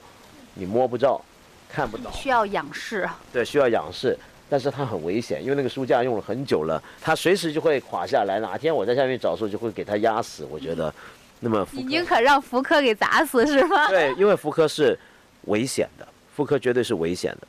[0.54, 1.20] 你摸不着，
[1.68, 3.08] 看不到，需要仰视。
[3.32, 4.16] 对，需要仰视，
[4.48, 8.40] 但是它很危险，因为那个书架用了很久了，它随时就会垮下来。
[8.40, 10.46] 哪天我在下面找书，就会给它压死。
[10.50, 10.94] 我觉得，
[11.40, 13.88] 那么你宁可让福柯给砸死是吗？
[13.88, 14.98] 对，因为福柯是
[15.46, 17.48] 危险的，福柯绝对是危险的，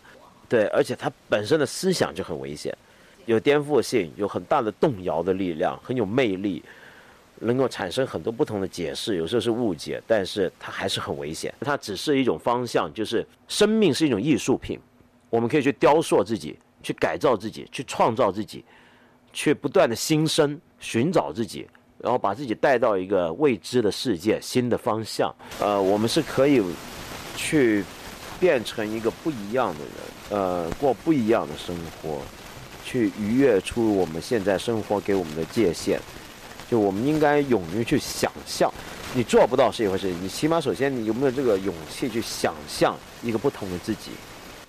[0.50, 2.76] 对，而且他本身的思想就很危险，
[3.26, 6.64] 有颠覆性，有很大的动摇的力量，很有魅力。
[7.40, 11.54] 能够产生很多不同的解释，有时候是误解，但是它还是很危险。
[11.62, 14.80] 它只是一种方向，就是生命是一种艺术品，
[15.30, 18.64] 我们可以去雕塑自己，去改造自己，去创造自己。
[19.34, 21.68] 去不断的新生，寻找自己，
[21.98, 25.36] 然后把自己带到一个未知的世界、新的方向。
[25.60, 26.64] 呃，我们是可以
[27.36, 27.84] 去
[28.40, 32.22] 变成一个不一样的人，呃，过不一样的生活，
[32.86, 36.00] 去逾越出我们现在生活给我们的界限。
[36.70, 38.72] 就我们应该勇于去想象，
[39.14, 44.12] 你做不到是一回事，你起码首先你有没有这个勇气去想象一个不同的自己？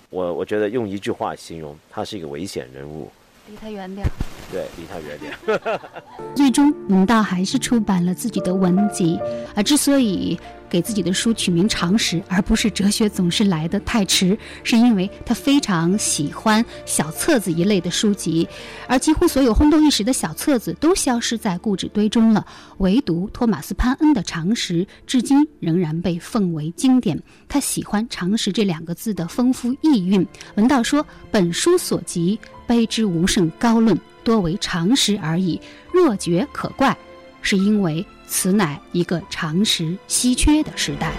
[0.09, 3.11] 我我觉得用一句话形容，他是一个危险人物。
[3.49, 4.05] 离他远点。
[4.51, 5.79] 对，离他远点。
[6.35, 9.19] 最终，文道还是出版了自己的文集。
[9.55, 18.47] 而之所以给自己的书取名《常识》，而不是“哲学总是来得太迟”，是因为他非常喜欢小册子一类的书籍。
[18.87, 22.45] 而几乎所有轰动一时的小册子都消失在故纸堆中了，
[22.77, 27.21] 唯独托马斯·潘恩的《常识》至今仍然被奉为经典。
[27.47, 30.27] 他喜欢“常识”这两个字的丰富意蕴。
[30.55, 35.57] 文道说：“本书所集，卑之无甚高论。”多为常识而已，
[35.93, 36.97] 若觉可怪，
[37.41, 41.11] 是因为此乃一个常识稀缺的时代。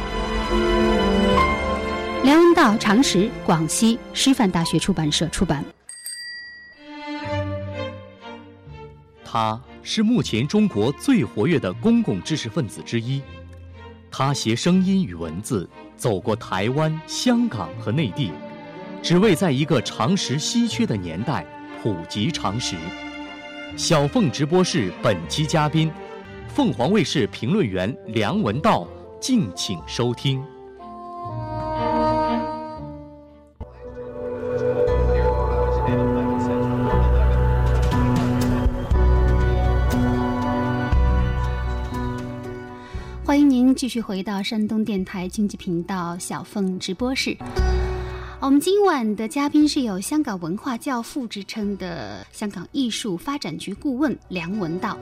[2.22, 5.64] 梁文道《常识》，广西师范大学出版社出版。
[9.24, 13.20] 他是目前中国最活跃的公共知识分子之一，
[14.10, 18.30] 他携声音与文字走过台湾、香港和内地，
[19.02, 21.44] 只为在一个常识稀缺的年代。
[21.80, 22.74] 普及常识。
[23.76, 25.88] 小凤直播室本期嘉宾，
[26.48, 28.86] 凤凰卫视评论员梁文道，
[29.20, 30.42] 敬请收听。
[43.24, 47.36] 欢迎您继续回到山东电台经济频道小凤直播室。
[48.40, 54.96] 我们今晚的嘉宾是有“香港文化教父”之称的香港艺术发展局顾问梁文道。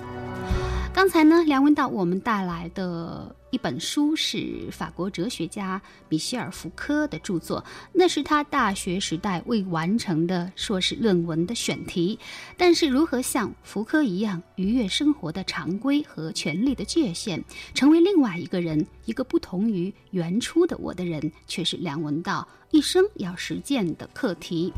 [1.07, 3.37] 刚才呢，梁文道我们带来的。
[3.51, 12.19] 一本书是法国哲学家米歇尔·福柯的著作，那是他大学时代未完成的硕士论文的选题。
[12.57, 24.73] 但是，如何像福柯一样逾越生活的常规和权力的界限，成为另外一个人，一个不同于原初的我的人，却是梁文道一生要实践的课题。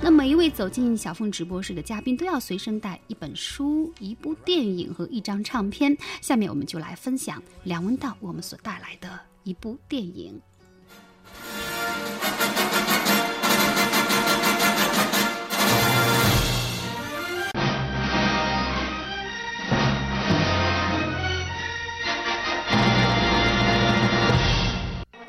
[0.00, 5.96] 那每一位走进小凤直播室的嘉宾都要随身带一本书、一部电影和一张唱片。
[6.20, 8.09] 下面我们就来分享梁文道。
[8.18, 10.40] 我们所带来的一部电影。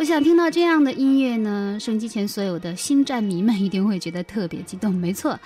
[0.02, 4.92] 我想听到这样的音乐呢，收音机前所有的星战迷们一定会觉得特别激动。
[4.92, 5.40] 没错。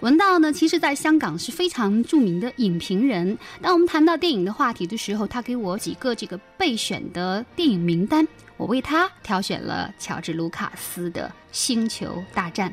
[0.00, 3.38] 文道呢，其实在香港是非常著名的影评人。
[3.60, 12.68] 当我们谈到电影的话题的时候，他给我几个这个备选的电影名单，我为他挑选了乔治·卢卡斯的《星球大战》。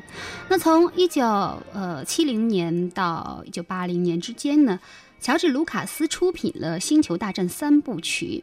[0.48, 4.80] 那从一九呃七零年到一九八零年之间呢，
[5.20, 8.42] 乔治·卢卡斯出品了《星球大战》三部曲。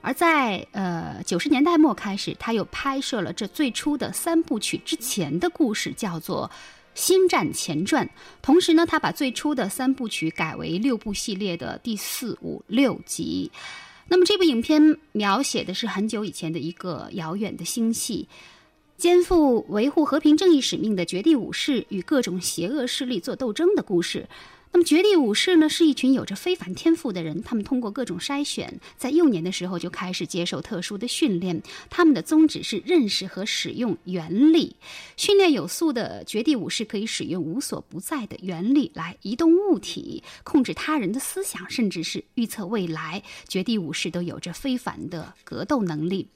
[0.00, 6.50] 而在呃九十年代末开始，他又拍摄了这最初的三部曲之前的故事，叫做。
[6.98, 8.06] 《星战前传》，
[8.40, 13.50] 同时呢，他把最初的三部曲改为六部系列的第四、五、六集。
[14.08, 18.26] 那么这部影片描写的是很久以前的一个遥远的星系，
[18.96, 24.26] 肩负维护和平正义使命的绝地武士与各种邪恶势力做斗争的故事。
[24.76, 27.42] 那么，绝地武士呢，是一群有着非凡天赋的人。
[27.42, 31.62] 他们通过各种筛选，在幼年的时候就开始接受特殊的训练。
[31.88, 34.76] 他们的宗旨是认识和使用原力。
[35.16, 43.22] 训练有素的绝地武士可以使用无所不在的原力来移动物体、控制他人的思想，甚至是预测未来。
[43.48, 46.28] 绝地武士都有着非凡的格斗能力。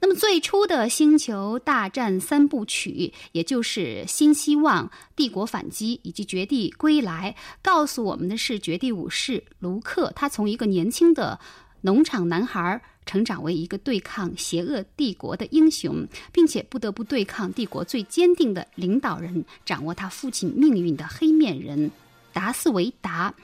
[0.00, 4.86] 那么，最初的《星球大战》三部曲，也就是《新希望》
[5.18, 11.40] 《帝国反击》以及《绝地归来》，告诉我们的是，绝地武士卢克，他从一个年轻的
[11.80, 21.90] 农场男孩成长为一个对抗邪恶帝国的英雄，并且不得不对抗帝国最坚定的领导人，掌握他父亲命运的黑面人。
[22.32, 23.34] 达斯维达。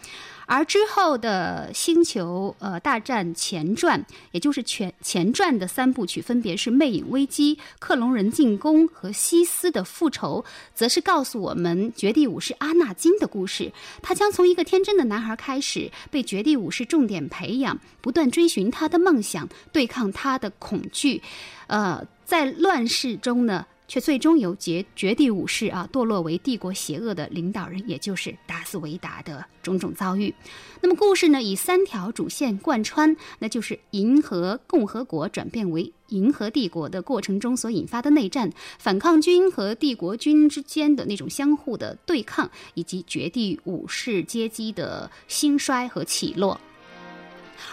[0.46, 3.98] 而之后的《星球呃大战前传》，
[4.30, 10.44] 也就是全前传的三部曲，分别是《魅影危机》《克隆人进攻》和《西斯的复仇》，
[10.74, 13.72] 则是告诉我们绝地武士阿纳金的故事。
[14.02, 21.22] 他将从一个天真的男孩开始，被绝地武士重点培养，不断追寻他的梦想，对抗他的恐惧。
[21.68, 30.34] 呃，在乱世中呢，却最终由绝绝地武士啊堕落为帝国邪恶的领导人，也就是达斯维达的种种遭遇。
[30.80, 46.60] 那么故事呢，以三条主线贯穿，那就是银河共和国转变为银河帝国的过程中所引发的内战，反抗军和帝国军之间的那种相互的对抗，以及绝地武士阶级的兴衰和起落。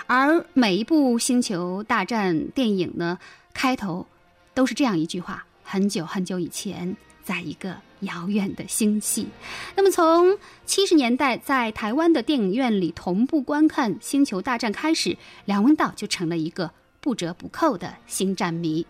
[0.07, 3.17] 而每一部星球大战电影呢，
[3.53, 4.05] 开头
[4.53, 5.45] 都是这样一句话。
[5.71, 9.29] 很久很久以前，在一个遥远的星系。
[9.77, 18.85] 那么，从七十年代在台湾的电影院里同步观看《星球大战》开始，梁文道就成了一个不折不扣的星战迷。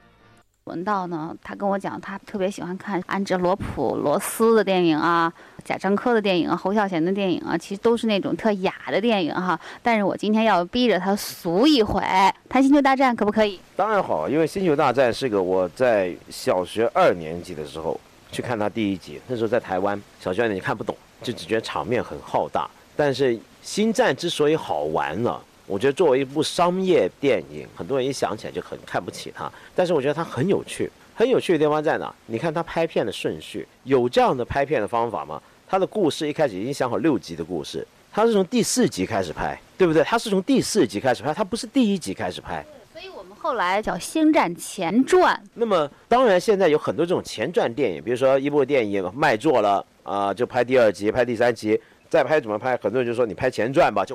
[0.72, 5.32] 文道呢，他跟我讲，他特别喜欢看安哲罗普罗斯的电影啊，
[5.66, 9.60] 贾樟柯的电影啊，侯孝贤的电影啊，其实都是那种特雅的电影哈。
[9.84, 12.00] 但是我今天要逼着他俗一回，
[12.48, 13.60] 谈《星球大战》可不可以？
[13.76, 18.00] 当然好，因为《星球大战》是个我在小学二年级的时候
[18.32, 22.70] 去看他第一集，那时候在台湾小学二年级看不懂，就只觉得场面很浩大。
[22.96, 25.38] 但是《星战》之所以好玩呢？
[25.68, 29.50] 我觉得作为一部商业电影，很多人一想起来就很看不起它。
[29.76, 32.14] 但是我觉得它很有趣，很有趣的地方在哪？
[32.26, 35.42] 你看它拍片的顺序，有这样的拍片的方法吗？
[35.68, 40.04] 它的故事一开始已经想好六集的故事，它是从第四集开始拍，对不对？
[40.04, 42.66] 它是从第四集开始拍，它不是第一集开始拍。
[42.92, 45.34] 所以我们后来叫《星战前传》。
[45.54, 51.80] 那么当然，现在有很多这种前传电影，比如说一部电影卖座了啊，就拍第二集，拍第三集。
[52.12, 52.76] 再拍怎么拍？
[52.76, 54.14] 很多人就说你拍前传吧，就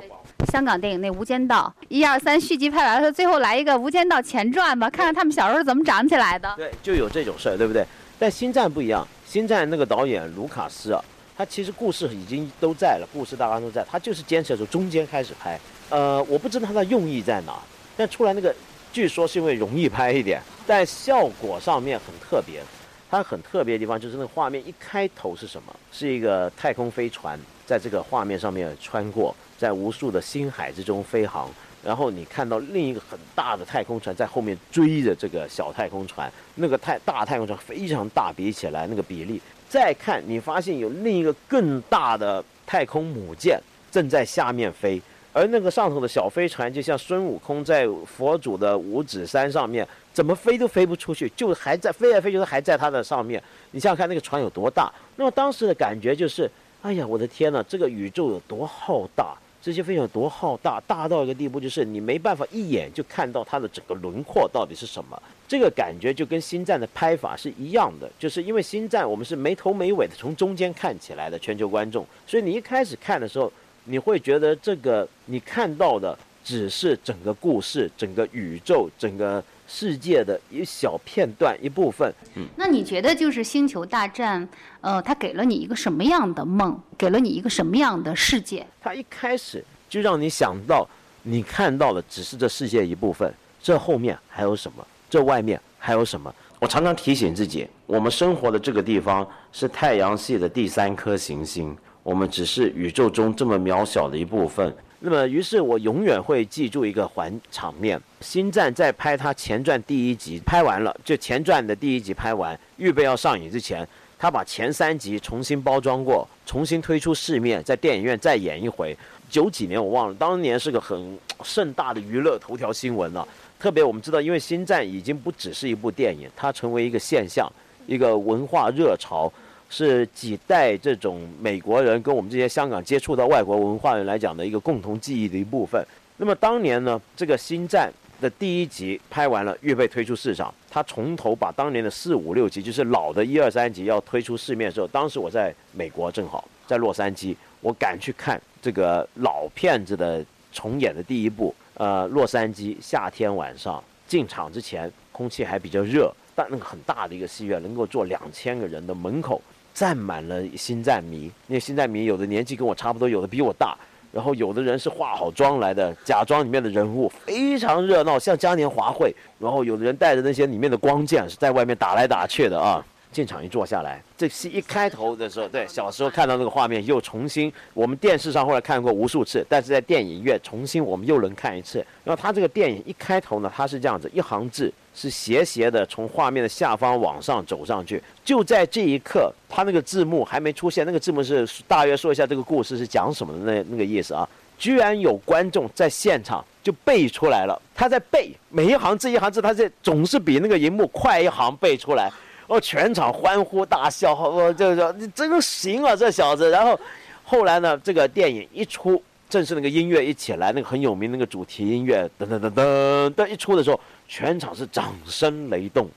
[0.51, 6.53] 香港电影那《无间道》一二三续集拍完了，最后来一个《无间道前传》吧，看看他们小时候怎么长起来的。
[6.55, 7.83] 对，就有这种事儿，对不对？
[8.19, 11.03] 但《星战》不一样，《星战》那个导演卢卡斯啊，
[11.35, 15.59] 他其实故事已经都在了，故事大纲都在，他就是坚持从中间开始拍。
[15.89, 17.57] 呃，我不知道他的用意在哪，
[17.97, 18.55] 但出来那个
[18.93, 22.61] 据说是因为容易拍一点，但效果上面很特别。
[23.09, 25.73] 它很特别的地方就是那个画面一开头是什么？
[25.91, 31.49] 是一个太空飞船在这个画面上面穿过，在无数的星海之中飞航，
[31.83, 39.41] 然后你看到另一个很大的太空船在后面追着这个小太空船，那个太大太空船非常大，比起来那个比例。
[39.67, 43.59] 再看你发现有另一个更大的太空母舰
[43.91, 45.01] 正在下面飞。
[45.33, 53.43] 而那个上头的小飞船，就像孙悟空在佛祖的五指山上面，怎么飞都飞不出去，就还在飞来飞去，还在它的上面。
[53.69, 54.91] 你想想看，那个船有多大？
[55.15, 56.49] 那么当时的感觉就是，
[56.87, 65.21] 哎呀，我的天呐，这个宇宙有多浩大，这些飞船有多浩大，大到一个地步，就是你没办法一眼就看到它的整个轮廓到底是什么。
[65.49, 73.51] 这个感觉就跟星战的拍法是一样的，就是因为星战我们是没头没尾的从中间看起来的全球观众，所以你一开始看的时候。
[73.89, 82.11] 你会觉得这个你看到的只是整个故事、整个宇宙、整个世界的一小片段一部分。
[82.35, 84.41] 嗯，那你觉得就是《星球大战》
[84.81, 86.79] 呃，它给了你一个什么样的梦？
[86.97, 88.65] 给了你一个什么样的世界？
[88.81, 90.87] 它一开始就让你想到，
[91.21, 94.87] 你看到的只是这世界一部分，这后面还有什么？
[95.09, 96.33] 这外面还有什么？
[96.59, 101.77] 我常常提醒自己，我们生活的这个地方是太阳系的第三颗行星。
[102.03, 104.73] 我们只是宇宙中这么渺小的一部分。
[104.99, 118.97] 那么，于是我永远会记住一个环场面：《星战》在拍它前传第一集拍完了，就前传的第一集拍完，预备要上映之前，他把前三集重新包装过，重新推出市面，在电影院再演一回。
[119.29, 123.27] 九几年我忘了，当年是个很盛大的娱乐头条新闻了。
[123.59, 127.47] 特别我们知道，因为《星战》已经不只是一部电影，它成为一个现象，
[127.85, 129.31] 一个文化热潮。
[129.69, 135.85] 是几代这种美国人跟我们这些香港接触到外国文化人来讲的一个共同记忆的一部分。
[136.17, 151.53] 那么当年呢，这个《星战》的第一集拍完了，预备推出市场，他从头把当年的四五六集，就是老的一二三集要推出市面的时候，当时我在美国，正好在洛杉矶，我赶去看这个老片子的重演的第一部。
[151.75, 159.39] 呃，洛杉矶夏天晚上进场之前，空气还比较热，但那个很大的一个戏院能够坐两千个人的门口。
[159.77, 163.77] 站满了星战迷，那星战迷有的年纪跟我差不多，有的比我大，
[164.11, 169.15] 然后有的人是化好妆来的，假装里面的人物，非常热闹，像嘉年华会。
[169.37, 172.83] 然后有的人带着那些里面的光剑，是在外面打来打去的啊。
[173.11, 181.79] 进场一坐下来，这戏一开头的时候，对，小时候看到那个画面，又重新我们电视上后来看过无数次，但是在电影院重新我们又能看一次。
[182.03, 194.27] 然后他这个电影一开头呢，他是这样子，一行字是斜斜的从画面的下方往上走上去，就在这一刻，他那个字幕还没出现，那个字幕是大约说一下这个故事是讲什么的那那个意思啊，
[194.59, 202.11] 居然有观众在现场就背出来了，他在背每一行字一行字，他在总是比那个荧幕快一行背出来。
[202.47, 206.49] 哦，全场欢呼大笑，哦，就是说你真行啊，这小子。
[206.49, 206.79] 然后
[207.23, 215.89] 后来呢，这个电影一出，正是那个音乐一起来，那个很有名那个主题音乐，噔噔噔噔噔一出的时候，全场是掌声雷动。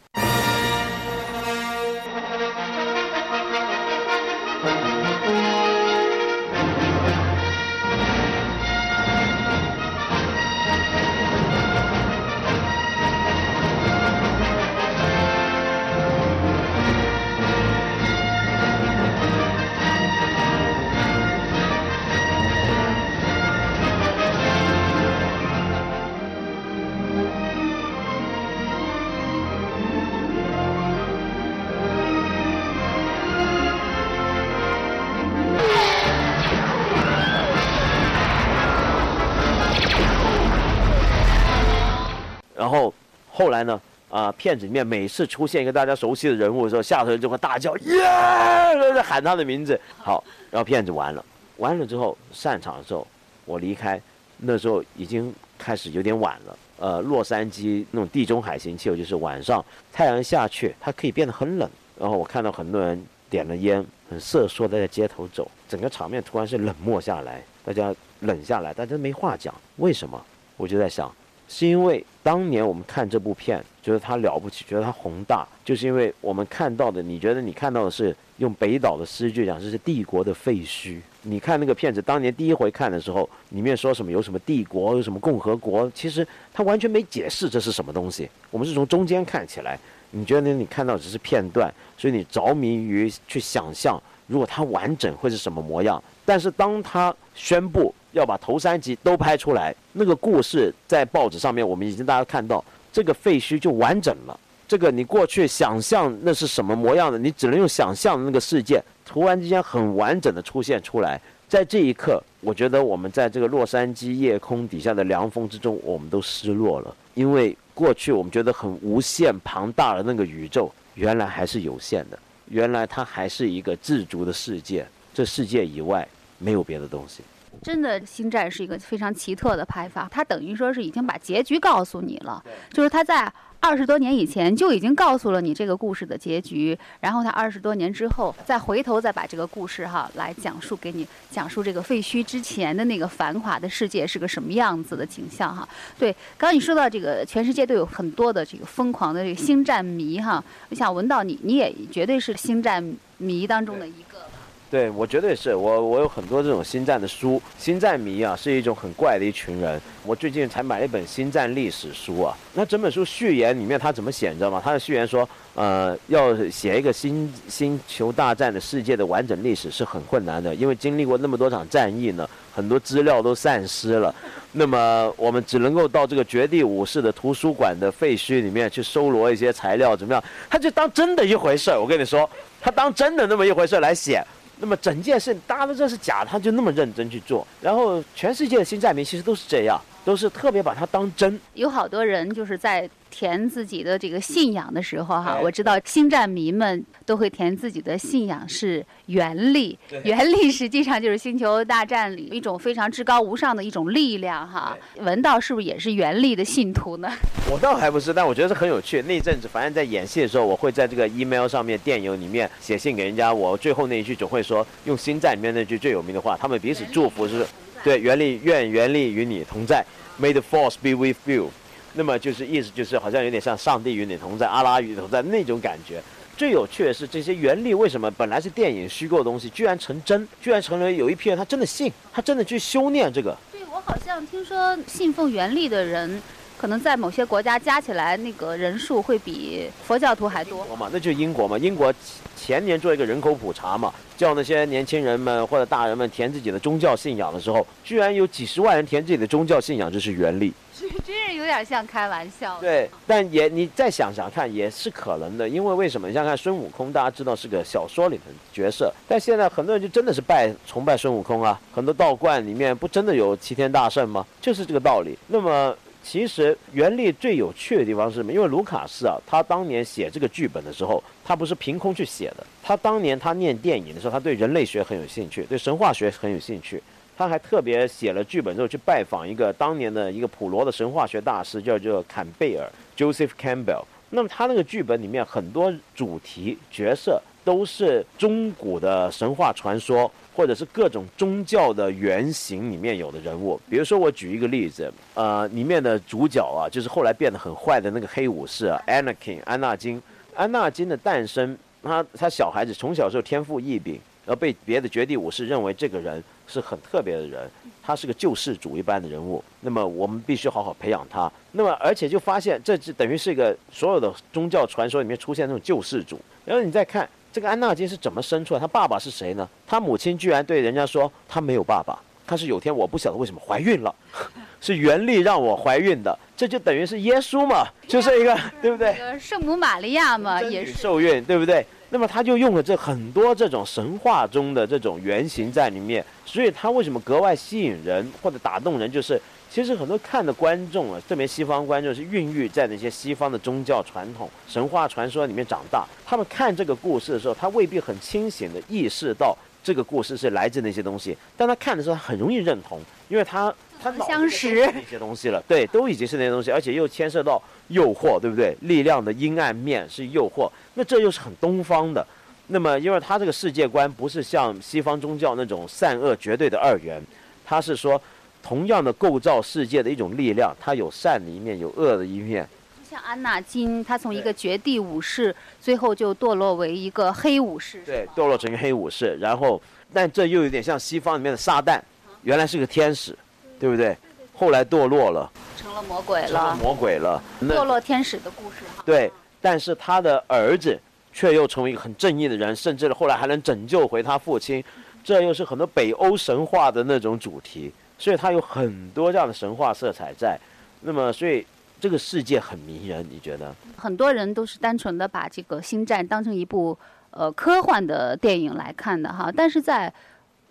[43.51, 43.81] 后来呢？
[44.09, 49.81] 啊、片子里面每次出现一个大家熟悉的人物的时候，下头人就会大叫耶，喊他的名字。
[49.99, 51.25] 好，然后片子完了，
[51.57, 53.05] 完了之后散场的时候，
[53.45, 54.01] 我离开，
[54.37, 56.59] 那时候已经开始有点晚了。
[56.79, 61.69] 呃，洛杉矶那种地中海型气候，就是晚上太阳下去，它可以变得很冷。
[61.99, 69.53] 然后我看到很多人点了烟，很瑟缩的在街头走，整个场面突然是冷漠下来，大家冷下来，大家没话讲。
[69.77, 70.21] 为什么？
[70.57, 71.11] 我就在想，
[71.53, 81.01] 是因为当年我们看这部片，觉得它了不起，觉得它宏大，就是因为我们看到的，你觉得你看到的是用北岛的诗句讲，这是帝国的废墟。
[81.23, 88.31] 你看那个片子，当年第一回看的时候，里面说什么有什么帝国，有什么共和国，其实它完全没解释这是什么东西。
[88.53, 89.77] 我们是从中间看起来，
[90.13, 96.01] 你觉得你看到只是片段，所以你着迷于去想象，如果它完整会是什么模样。
[96.24, 104.39] 但是当他宣布要把头三集都拍出来，那个故事在报纸上面，我们已经大家看到这个废墟就完整了。
[104.68, 111.20] 这个你过去想象那是什么模样的，你只能用想象的那个世界，突然之间很完整的出现出来。
[111.49, 122.16] 在这一刻，我觉得我们在这个洛杉矶夜空底下的凉风之中，我们都失落了，因为过去我们觉得很无限庞大的那个宇宙，原来还是有限的，
[122.51, 126.07] 原来它还是一个自足的世界，这世界以外
[126.39, 127.23] 没有别的东西。
[127.63, 132.43] 真的，《星战》是一个非常奇特的拍法，它等于说是已经把结局告诉你了，
[132.73, 145.69] 就是它在二十多年以前就已经告诉了你这个故事的结局，然后他二十多年之后再回头再把这个故事哈来讲述给你，讲述这个废墟之前的那个繁华的世界是个什么样子的景象哈。
[145.99, 152.83] 对，刚刚你说到这个，全世界都有很多的这个疯狂的这个星战迷哈，我想闻到你，你也绝对是星战
[153.19, 154.30] 迷当中的一个。
[154.71, 157.43] 对我绝对是我，我有很多这种星战的书。
[157.59, 159.81] 星战迷啊，是一种很怪的一群人。
[160.07, 162.37] 我最近才买了一本星战历史书啊。
[162.55, 164.62] 那整本书序言里面他怎么写，你知道吗？
[164.64, 174.14] 他的序言说，呃，要写一个星星球大战的世界的完整历史是很困难的，因为经历过那么多场战役呢，很多资料都散失了。
[174.53, 180.23] 那么我们只能够到这个绝地武士的图书馆的废墟里面去搜罗一些材料，怎么样？
[180.49, 181.81] 他就当真的一回事儿。
[181.81, 182.29] 我跟你说，
[182.61, 184.25] 他当真的那么一回事儿来写。
[184.61, 187.47] 那么整件事大家都知道是假的，他就那么认真去做。
[187.61, 191.41] 然后全世界的新债民其实都是这样，都是特别把它当真。
[191.55, 204.77] 有好多人就是在填自己的这个信仰的时候哈，对我知道星战迷们都会填自己的信仰是原力，原力实际上就是星球大战里一种非常至高无上的一种力量哈。
[204.99, 207.11] 文道是不是也是原力的信徒呢？
[207.51, 209.03] 我倒还不是，但我觉得是很有趣。
[209.03, 213.33] 那一阵子，反正在演戏的时候，我会在这个 email 上面、电影里面写信给人家。
[213.33, 217.45] 我最后那一句总会说，用星战里面那句最有名的话，他们彼此祝福是，
[217.83, 219.85] 对，原力愿原力与你同在
[220.21, 221.51] ，May the force be with you。
[221.95, 226.01] 那么就是意思就是好像有点像上帝与你同在，阿拉与你同在那种感觉。
[226.36, 233.36] 最有趣的是，这些原力为什么本来是电影虚构的东西，居然成真，居然成为有一批人他真的信，他真的去修炼这个。
[233.53, 236.22] 对我好像听说信奉原力的人，
[236.61, 240.63] 可能在某些国家加起来那个人数会比佛教徒还多。
[240.67, 241.57] 国嘛，那就是英国嘛。
[241.57, 241.91] 英国
[242.37, 250.53] 前年做一个人口普查嘛，叫那些年轻人们或者大人们填自己的宗教信仰的时候，居然有几十万人填自己的宗教信仰，这是原力。
[250.79, 252.59] 真是有点像开玩笑。
[252.61, 256.09] 对，但也你再想想看，也是可能的，因为为什么？
[256.09, 264.27] 你想想看孙悟空，大家知道是个小说里的角色，但现在很多人就真的是拜崇拜孙悟空啊，很多道观里面不真的有齐天大圣吗？
[264.43, 265.17] 就是这个道理。
[265.27, 265.75] 那么。
[266.03, 268.33] 其实原力最有趣的地方是什么？
[268.33, 272.47] 因为卢卡斯啊，他当年写这个剧本的时候，他不是凭空去写的。
[272.63, 276.83] 他当年他念电影的时候，他对人类学很有兴趣，对神话学很有兴趣。
[277.17, 283.85] 他还特别写了剧本之后去拜访一个当年的一个普罗的神话学大师，叫做坎贝尔 （Joseph Campbell）。
[284.09, 293.61] 那么他那个剧本里面很多主题角色都是中古的神话传说，或者是各种宗教的原型里面有的人物。
[293.68, 300.01] 比如说，我举一个例子，呃，里面的主角啊，就是后来变得很坏的那个黑武士啊，Anakin 安纳金。
[300.34, 307.51] 安纳金的诞生，他他小孩子从小时候天赋异禀，而被别的绝地武士认为这个人是很特别的人，
[307.82, 309.43] 他是个救世主一般的人物。
[309.61, 311.30] 那么我们必须好好培养他。
[311.53, 316.18] 那么而且就发现，这就等于是一个所有的宗教传说里面出现那种救世主。
[316.47, 319.49] 然后你再看这个安纳金是怎么生出来，他爸爸是谁呢？
[319.66, 323.95] 他母亲居然对人家说他没有爸爸，他是有天我不晓得为什么怀孕了，
[324.61, 326.18] 是原力让我怀孕的。
[326.37, 328.97] 这就等于是耶稣嘛，就是一个对不对？
[329.18, 331.64] 圣母玛利亚嘛，也是受孕，对不对？
[331.93, 338.91] 那么他就用了这很多这种神话中的这种原型在里面，所以他为什么格外吸引人或者打动人？
[338.91, 339.20] 就是
[339.51, 353.53] 其实很多看的观众啊，特别西方观众是孕育在那些西方的宗教传统、神话传说里面长大，他们看这个故事的时候，他未必很清醒的意识到这个故事是来自那些东西，但他看的时候他很容易认同，因为他。
[353.83, 358.55] 他相识那些东西了，对，都已经是那些东西，而且又牵涉到诱惑，对不对？
[358.62, 362.07] 力量的阴暗面是诱惑，那这又是很东方的。
[362.49, 367.01] 那么，因为他这个世界观不是像西方宗教那种善恶绝对的二元，
[367.45, 368.01] 他是说
[368.43, 372.49] 同样的构造世界的一种力量，它有善的一面，有恶的一面。
[372.89, 379.16] 像安纳金，他从一个绝地武士，最后就堕落为一个黑武士，对，堕落成一个黑武士。
[379.20, 379.62] 然后，
[379.93, 381.81] 但这又有点像西方里面的撒旦，
[382.24, 383.16] 原来是个天使。
[383.61, 383.97] 对不对？
[384.35, 386.57] 后来堕落了，成了魔鬼了。
[386.63, 388.83] 魔鬼了，堕落天使的故事哈。
[388.87, 390.81] 对，但是他的儿子
[391.13, 394.65] 却又成为一个很正义的人，甚至后来还能拯救回他父亲。
[395.05, 400.39] 这又是很多北欧神话的那种主题，所以它有很多这样的神话色彩在。
[400.81, 401.47] 那么，所以
[401.79, 403.55] 这个世界很迷人，你觉得？
[403.77, 406.79] 很多人都是单纯的把这个《星战》当成一部
[407.11, 409.93] 呃科幻的电影来看的哈，但是在。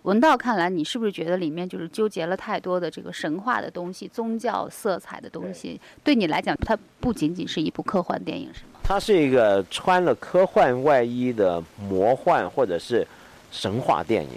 [0.02, 5.78] 文道看来，你是不是觉得里面就是纠结了太多的这个神话的东西、宗教色彩的东西？
[6.02, 8.80] 对你来讲，它不仅仅是一部科幻电影，是吗？
[8.82, 13.06] 它是一个穿了科幻外衣的魔幻或者是
[13.52, 14.30] 神话电影。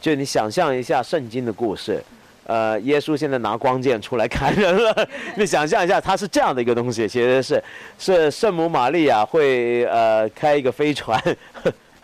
[0.00, 2.02] 就你想象一下圣经的故事，
[2.46, 7.62] 呃，耶稣现在拿光剑出来砍人了， 你想象一下，它是这样的一个东西，其实是
[7.98, 11.22] 是圣母玛利亚会呃开一个飞船。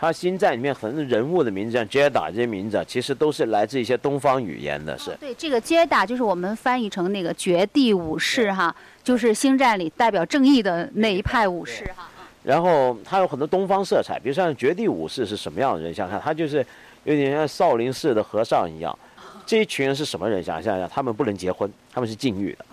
[0.01, 4.97] 他星战里面很多人物的名字，像 Jedi 这些名字，其实都是来自一些东方语言的。
[4.97, 8.75] 是对这个 Jedi 就是我们翻译成那个绝地武士哈，
[9.05, 12.09] 就是星战里代表正义的那一派武士哈。
[12.43, 15.93] 然后他有很多东方色彩，比如像绝地武士是什么样的人？
[15.93, 16.65] 想想他就是
[17.05, 18.99] 有点像少林寺的和尚一样。
[19.45, 20.43] 这一群人是什么人？
[20.43, 22.65] 想象一下，他们不能结婚，他们是禁欲的，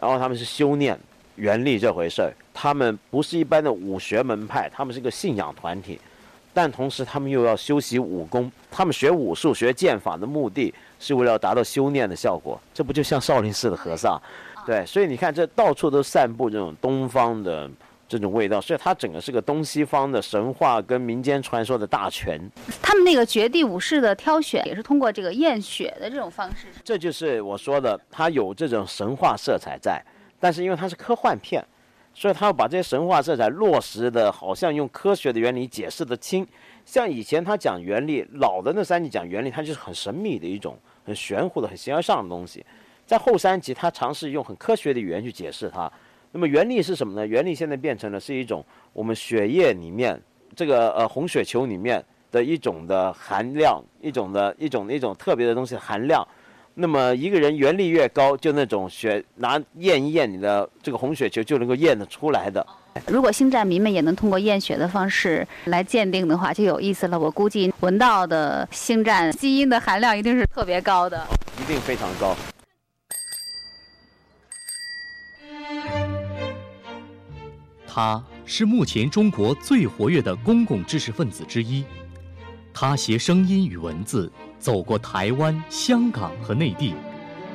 [0.00, 0.98] 然后他们是修炼
[1.36, 6.00] 原力这回事儿，他们不是一般的武学门派，他们是个信仰团体。
[6.54, 8.50] 但同时，他们又要修习武功。
[8.70, 12.60] 他们学武术、学剑法的目的是为了达到修炼的效果。
[12.74, 14.20] 这不就像少林寺的和尚？
[14.66, 17.70] 对，所以你看，这到处都散布这种东方的
[18.06, 18.60] 这种味道。
[18.60, 22.38] 所以它整个是个东西方的神话跟民间传说的大全。
[22.82, 26.66] 他们那个绝地武士的挑选也是通过这个验血的这种方式。
[26.84, 30.02] 这就是我说的，它有这种神话色彩在，
[30.38, 31.64] 但是因为它是科幻片。
[32.14, 36.46] 所以他要把这些神话色彩落实的，好像用科学的原理解释的清。
[36.84, 42.64] 像以前他讲原理，老的那三集讲原理，它就是很神秘的一种、很玄乎的、很形而上的东西。
[43.06, 45.90] 在后三集，他尝试用很科学的语言去解释它。
[46.32, 47.26] 那么原理是什么呢？
[47.26, 50.20] 原理现在变成了是一种我们血液里面
[50.54, 56.26] 这个呃红血球里面的一种的含量，一种的一种一种特别的东西含量。
[56.74, 62.66] 那么一个人原力越高，就那种血拿验一验你的这个红血球就能够验得出来的。
[63.06, 67.18] 如果星战迷们也能通过验血的方式来鉴定的话，就有意思了。
[67.18, 71.26] 我估计闻道的星战基因的含量一定是特别高的，
[71.60, 72.36] 一定非常高。
[77.86, 81.84] 他是目前中国最活跃的公共知识分子之一，
[82.72, 84.32] 他携声音与文字。
[84.62, 86.94] 走过台湾、香港和内地，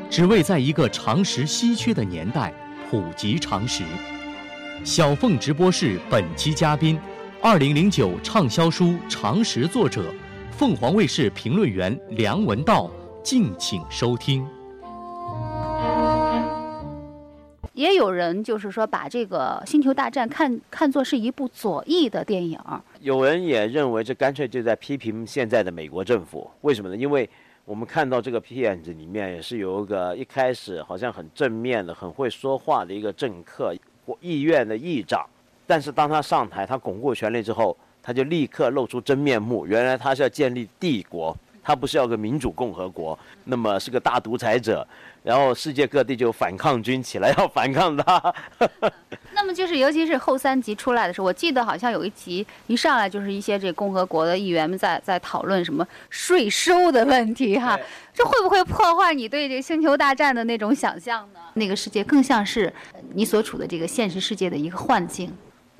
[0.10, 2.53] 只为在一个常识稀缺的年代
[2.91, 3.82] 普及常识。
[4.84, 6.99] 小凤直播室本期嘉宾，
[7.41, 10.14] 二零零九畅销书《常识》作者，
[10.51, 12.91] 凤凰卫视评论员梁文道，
[13.24, 14.45] 敬请收听。
[17.78, 22.60] 也有人就是说，把这个《星球大战》看看作是一部左翼的电影。
[23.02, 26.50] 有人也认为，这干脆就在批评现在的美国政府。
[26.62, 26.98] 为什么呢？
[26.98, 27.30] 因为
[27.66, 33.72] 我们看到这个片子里面也是有一个一开始好像很正面的、很会说话的一个政客，
[34.22, 35.24] 议院的议长，
[35.68, 41.38] 但是当他上台，他巩固权力之后，他就立刻露出真面目，原来他是要建立帝国。
[41.68, 44.88] 他不是要个民主共和国，那么是个大独裁者，
[45.22, 48.34] 然后世界各地就反抗军起来要反抗他。
[49.36, 57.78] 那么就是，尤其是后三集出来的时候，我记得好像有一集一上来就是一些这共和国的议员们在在讨论什么税收的问题哈，
[58.13, 61.39] 这会不会破坏你对这星球大战的那种想象呢？
[61.55, 62.74] 那个世界更像是
[63.13, 65.30] 你所处的这个现实世界的一个幻境。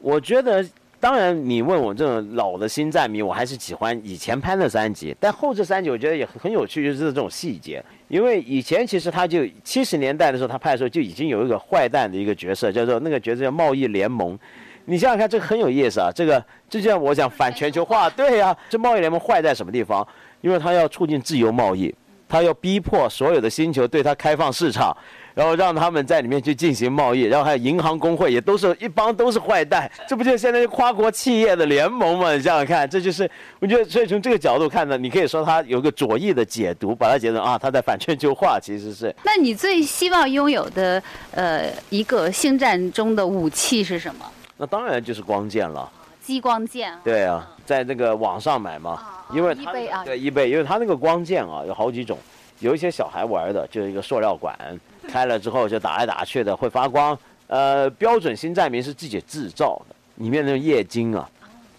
[0.02, 0.66] 我觉得。
[1.00, 5.16] 当然，你问我这种老的星战迷，我还是喜欢以前拍那三集。
[5.20, 7.84] 但后这三集我觉得也很有趣，就是这种细节。
[8.08, 14.38] 因为以前其实他就七十年代的时候，他拍的时候就已经有一个坏蛋的一个角色，叫做那个角色叫贸易联盟。
[14.86, 16.10] 你想想看，这个很有意思啊。
[16.14, 20.06] 这个就像我讲反全球化，对呀，这贸易联盟坏在什么地方？
[20.42, 21.94] 因为他要促进自由贸易，
[22.28, 24.96] 他要逼迫所有的星球对他开放市场。
[25.38, 32.34] 然后让他们在里面去进行贸易，然后还有银行工会，也都是一帮都是坏蛋，这不就现在跨国企业的联盟吗？
[32.34, 33.30] 你想想看，这就是
[33.60, 39.16] 我觉得，所以从这个角度看呢，你可以说他有个左翼的解读，把它解读啊，他在反全球化，其实是。
[39.24, 44.26] 那你最希望拥有的呃一个星战中的武器是什么？
[44.58, 45.88] 那当然就是光剑了，
[46.20, 46.92] 激光剑。
[47.04, 49.72] 对啊，在那个网上买嘛，因为它
[50.04, 52.18] 对一倍，因为它那个光剑啊有好几种，
[52.58, 54.58] 有一些小孩玩的，就是一个塑料管。
[55.12, 61.28] 开了之后就打来打去的会发光，呃，标准星战名是自己制造的，里面那个液晶啊，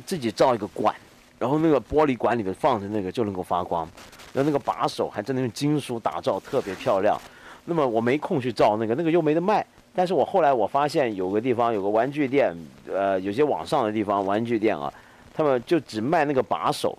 [0.07, 0.95] 自己造一个管，
[1.39, 3.89] 然后那个玻璃管里面放着那个就能够发光，
[4.33, 7.21] 然后那个把手还真的用金属打造，特别漂亮。
[7.67, 9.65] 那么我没空去造那个，那个又没得卖。
[9.95, 12.57] 但是我后来我发现有个地方有个玩具店，
[12.91, 14.91] 呃，有些网上的地方玩具店啊，
[15.35, 16.97] 他们就只卖那个把手，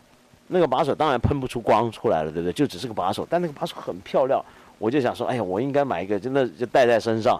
[0.47, 2.53] 那个把手当然喷不出光出来了，对不对？
[2.53, 4.43] 就只是个把手，但那个把手很漂亮。
[4.79, 7.39] 我就想说，哎呀，我应该买一个，真的就带在身上，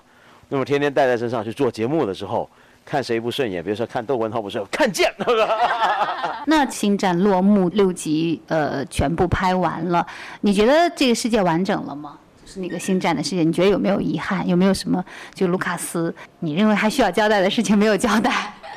[0.50, 2.48] 那么天天带在身上去做节目的时候，
[2.86, 5.12] 看谁不顺眼，比如说看窦文涛不顺，看见。
[6.46, 10.06] 那《星战》落幕六集，呃，全部拍完了，
[10.42, 12.18] 你觉得这个世界完整了吗？
[12.44, 14.48] 就是那个《星战》的世界，你觉得有没有遗憾？
[14.48, 18.32] 有没有什么就卢卡斯，你认为还需要交代的事情没有交代？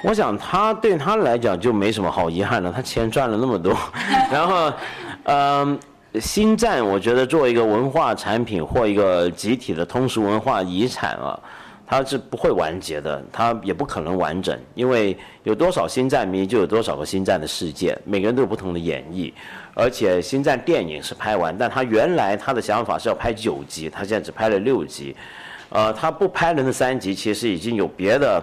[0.05, 3.77] 我想他对他来讲就没什么好遗憾了，他钱赚了那么多，
[4.31, 4.73] 然后，
[5.25, 5.79] 嗯。
[6.21, 11.39] 星战，我觉得作为一个文化产品或一个集体的通俗文化遗产啊，
[11.87, 19.33] 它是不会完结的，它也不可能完整，因为有多少星战迷就有多少个星战的世界，每个人都有不同的演绎，
[19.75, 25.17] 而且星战电影是拍完，但他原来他的想法是要拍九集，他现在只拍了六集，
[25.71, 28.43] 呃，他不拍的三集其实已经有别的。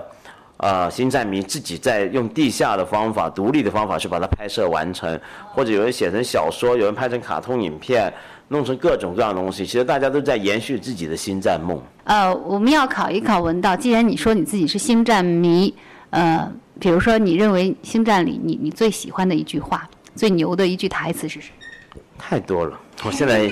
[0.59, 5.17] 啊，星战迷自己在用地下的方法、独立的方法去把它拍摄完成，
[5.53, 8.13] 或者有人写成小说，有人拍成卡通影片，
[8.49, 9.65] 弄成各种各样的东西。
[9.65, 11.81] 其实大家都在延续自己的星战梦。
[12.03, 15.73] 呃，我们要考一考文道，既然你说你自己是星战迷，
[16.09, 22.01] 呃，比如说你认为星战里你你最喜欢的一句话、最牛的一句台词是什么？
[22.17, 23.49] 太多了，我现在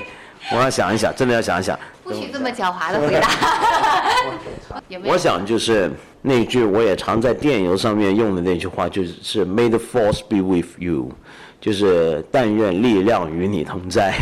[0.52, 1.80] 我要想一想，真的要想一想。
[2.08, 3.28] 不许这么狡猾的回答。
[5.04, 5.92] 我想就是
[6.22, 11.12] 那句我也常在电邮上面用的那句话，就是 “May the force be with you”，
[11.60, 14.16] 就是但愿力量与你同在。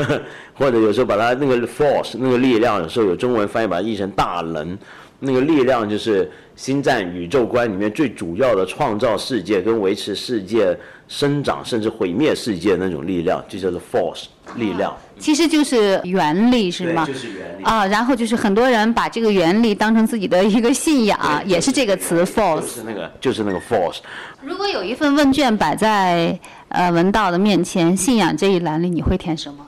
[0.56, 4.76] 或者有时候把它那个 force 那个力量，有时候有中文翻译把它译成大能。
[5.20, 14.96] 那个力量就是星战宇宙观里面最主要的创造世界跟维持世界生长，甚至毁灭世界那种力量，就叫做 force 力量。
[15.18, 17.04] 其实就是原力是吗？
[17.04, 17.84] 就是原力啊。
[17.86, 22.74] 然后就是很多人把这个原力当成自己的一个信仰，也是这个词 force。
[22.74, 23.98] 是那个，就是那个 force。
[24.40, 26.38] 如果有一份问卷摆在
[26.68, 29.66] 呃文道的面前，信仰这一栏里，你会填什么？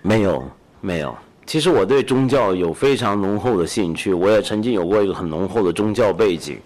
[0.00, 0.42] 没有，
[0.80, 1.14] 没有。
[1.48, 6.58] 其实我对宗教有非常浓厚的兴趣，我也曾经有过一个很浓厚的宗教背景，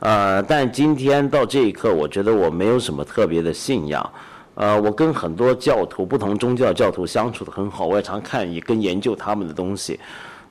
[0.00, 4.10] 呃，但今天到这一刻，我觉得我没有什么特别的信仰，
[4.56, 10.00] 呃，我跟很多教徒、不同宗教教徒相处的很好，我也常看也跟研究他们的东西，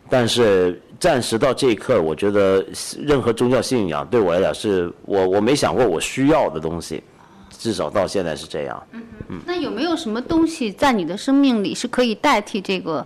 [0.10, 2.66] 但是暂时到这一刻，我觉得
[2.98, 7.04] 任何宗教信仰对我来讲是我我没想过我需要的东西，
[7.50, 8.82] 至少到现在是这样。
[9.28, 9.42] 嗯。
[9.46, 13.06] 那有没有什么东西在你的生命里是可以代替这个？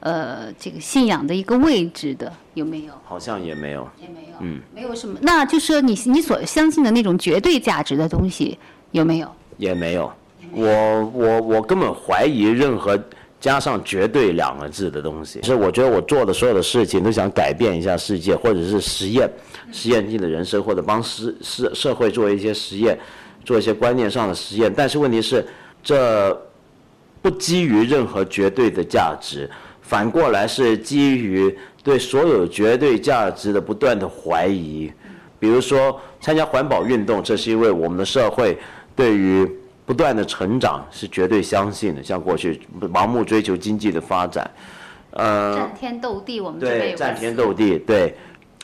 [0.00, 2.92] 呃，这个信仰的一个位置的有没有？
[3.04, 5.18] 好像也没有，也没有，嗯，没有什么。
[5.20, 8.56] 那就是说，你你所相信的那种绝对价值的东西
[8.92, 9.28] 有没有？
[9.56, 10.12] 也没有。
[10.52, 12.98] 我我我根本怀疑任何
[13.40, 15.42] 加上“绝对”两个字的东西。
[15.42, 19.28] 是我觉得我做的所有的事情都想改变一下世界，或者是实验，
[19.72, 22.98] 实验性的人生，或者帮社社社会做一些实验，
[23.44, 24.72] 做一些观念上的实验。
[24.74, 25.44] 但是问题是，
[25.82, 26.40] 这
[27.20, 29.50] 不基于任何绝对的价值。
[29.88, 34.92] 反过来是基于对所有绝对价值的不断的怀疑，
[35.38, 38.58] 比如说参加环保运动，这是因为我们的社会
[38.94, 39.50] 对于
[39.86, 44.50] 不断的成长是绝对相信的，像过去盲目追求经济的发展，
[45.12, 48.14] 呃，战天斗地，我们对战天斗地，对，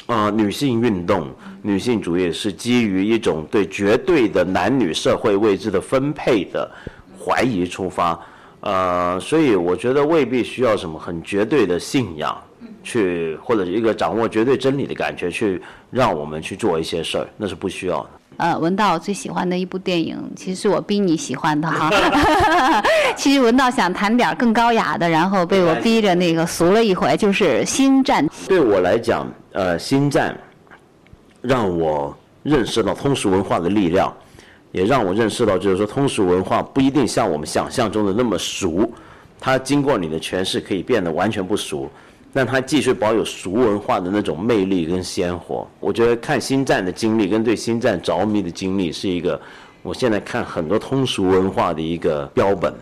[0.05, 1.31] 呃，女性运动、
[1.63, 6.71] 女性主义是基于一种对绝对的男女社会位置的分配的
[7.19, 8.21] 怀疑出发，
[8.65, 12.37] 呃，所以我觉得未必需要什么很绝对的信仰。
[12.83, 15.61] 去或者一个掌握绝对真理的感觉，去
[15.91, 18.11] 让我们去做一些事儿，那是不需要的。
[18.37, 21.91] 呃，文道最喜欢的一部电影，其实是我逼你喜欢的哈。
[23.17, 28.27] 其实文道想谈点更高雅的，然后被我逼着那个俗了一回，就是《星战》。
[28.47, 30.39] 对我来讲，呃，《星战》
[31.41, 34.15] 让我认识到通俗文化的力量，
[34.75, 38.93] 也让我认识到，就是说通俗文化不一定像我们想象中的那么俗，
[39.39, 41.89] 它经过你的诠释可以变得完全不俗。
[42.33, 45.65] 但它继续保有俗文化的那种魅力跟鲜活。
[45.79, 49.41] 我觉得看《星战》的经历跟对《星战》着迷的经历，是一个
[49.83, 52.75] 我现在看很多通俗文化的一个标本。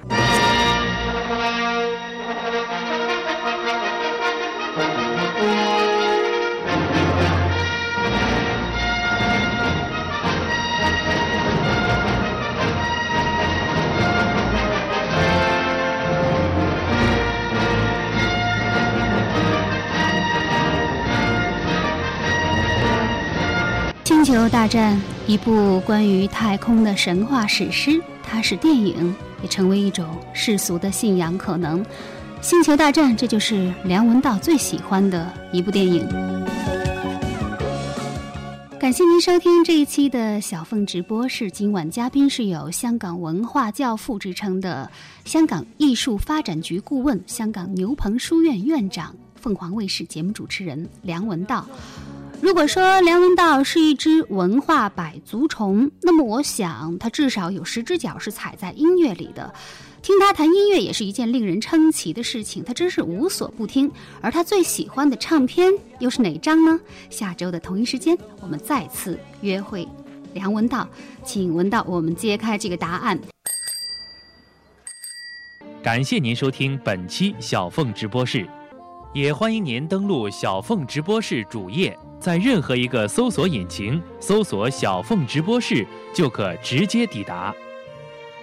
[24.63, 24.97] 大战，
[25.27, 31.37] 一部关于太空的神话史诗，它是电影，也成为一种世俗的信仰。
[31.37, 31.85] 可能，
[32.41, 36.09] 星球大战，这就是梁文道最喜欢的一部电影。
[38.79, 44.89] 感谢您收听这一期的小凤直播室，今晚嘉宾是有香港文化教父之称的
[45.25, 51.67] 香港艺术发展局顾问、香港牛棚书院院长、凤凰卫视节目主持人梁文道。
[52.43, 59.55] 如果说梁文道是一只文化百足虫，那么我想他至少有十只脚是踩在音乐里的。
[60.03, 63.89] 听他谈音乐也是一件令人称奇的事情，他真是无所不听。
[64.21, 66.81] 而他最喜欢的唱片又是哪张呢？
[67.09, 69.87] 下周的同一时间，我们再次约会
[70.35, 70.89] 梁文道，
[71.23, 73.17] 请文道我们揭开这个答案。
[75.81, 78.45] 感谢您收听本期小凤直播室，
[79.15, 81.99] 也欢迎您登录小凤直播室主页。
[82.19, 87.55] 在任何一个搜索引擎搜索“小凤直播室”，就可直接抵达。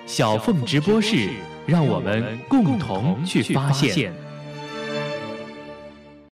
[0.05, 1.31] 小凤直播室，
[1.65, 4.13] 让我们共同去发现。